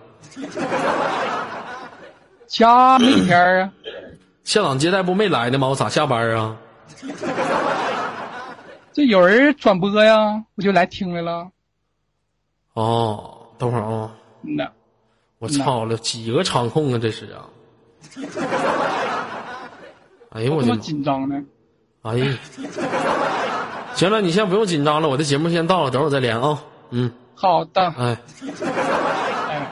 [2.47, 3.71] 加没几天啊？
[4.43, 5.69] 校长接待不没来呢吗？
[5.69, 6.57] 我咋下班啊？
[8.95, 11.51] 这有人转播呀，我就来听来了。
[12.75, 14.69] 哦，等会儿啊、嗯呐，
[15.37, 17.43] 我操了，几个场控啊，这是啊！
[20.31, 20.81] 哎呦我这么的妈！
[20.81, 21.43] 紧张呢？
[22.03, 22.37] 哎呀，
[23.95, 26.63] 行了，你先不用紧张了，我的节目先到了，等会儿再连啊。
[26.91, 28.17] 嗯，好的，哎，
[29.49, 29.71] 哎，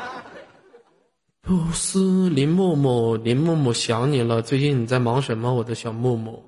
[1.42, 1.98] 不是
[2.30, 6.44] 林木木，林木木想你了，最近你在忙什么，我的小木木？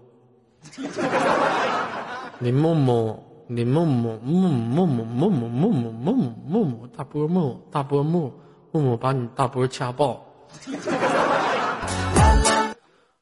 [2.45, 6.13] 林木木，林木木，木木木木木木木木木
[6.47, 8.33] 木木，大波木，大波木，
[8.71, 10.23] 木木把你大波掐爆。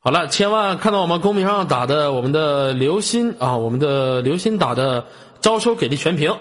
[0.02, 5.06] 好了，千万看到我们公屏上打的我们的刘鑫啊，我们的刘鑫打的
[5.40, 6.36] 招收给力全屏。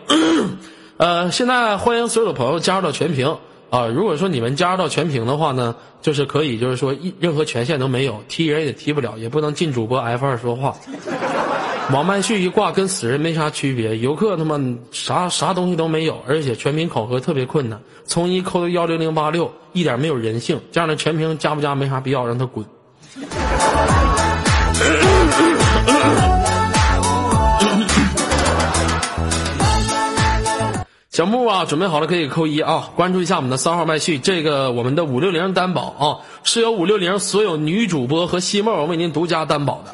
[0.98, 3.38] 呃，现在欢迎所有的朋友加入到全屏。
[3.70, 10.74] 啊，如果说你们加入到全屏的话呢，就是可以，就是说一任何权限都没有，踢人也踢不了，也不能进主播 F 二说话。
[11.90, 14.58] 王曼旭一挂跟死人没啥区别，游客他妈
[14.92, 20.58] 啥啥东西都没有，而且全屏考核特别困难，从一扣到幺零零八六，一点没有人性。
[20.70, 22.64] 这样的全屏加不加没啥必要，让他滚。
[31.12, 32.88] 小木啊，准备好了可以扣一啊！
[32.96, 39.92] 关注一下我们的三号麦序，这个我们的五六零担保啊，是由五六零所有女主播和西莫为您独家担保的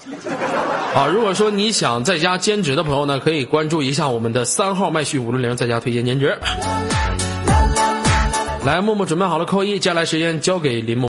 [0.95, 1.09] 啊！
[1.09, 6.39] 如果说你想在家兼职的朋友呢，可以关注一下我们的三号麦序五六零在家推荐兼职。
[8.65, 11.07] 来，木木准备好了扣一，接下来时间交给林木。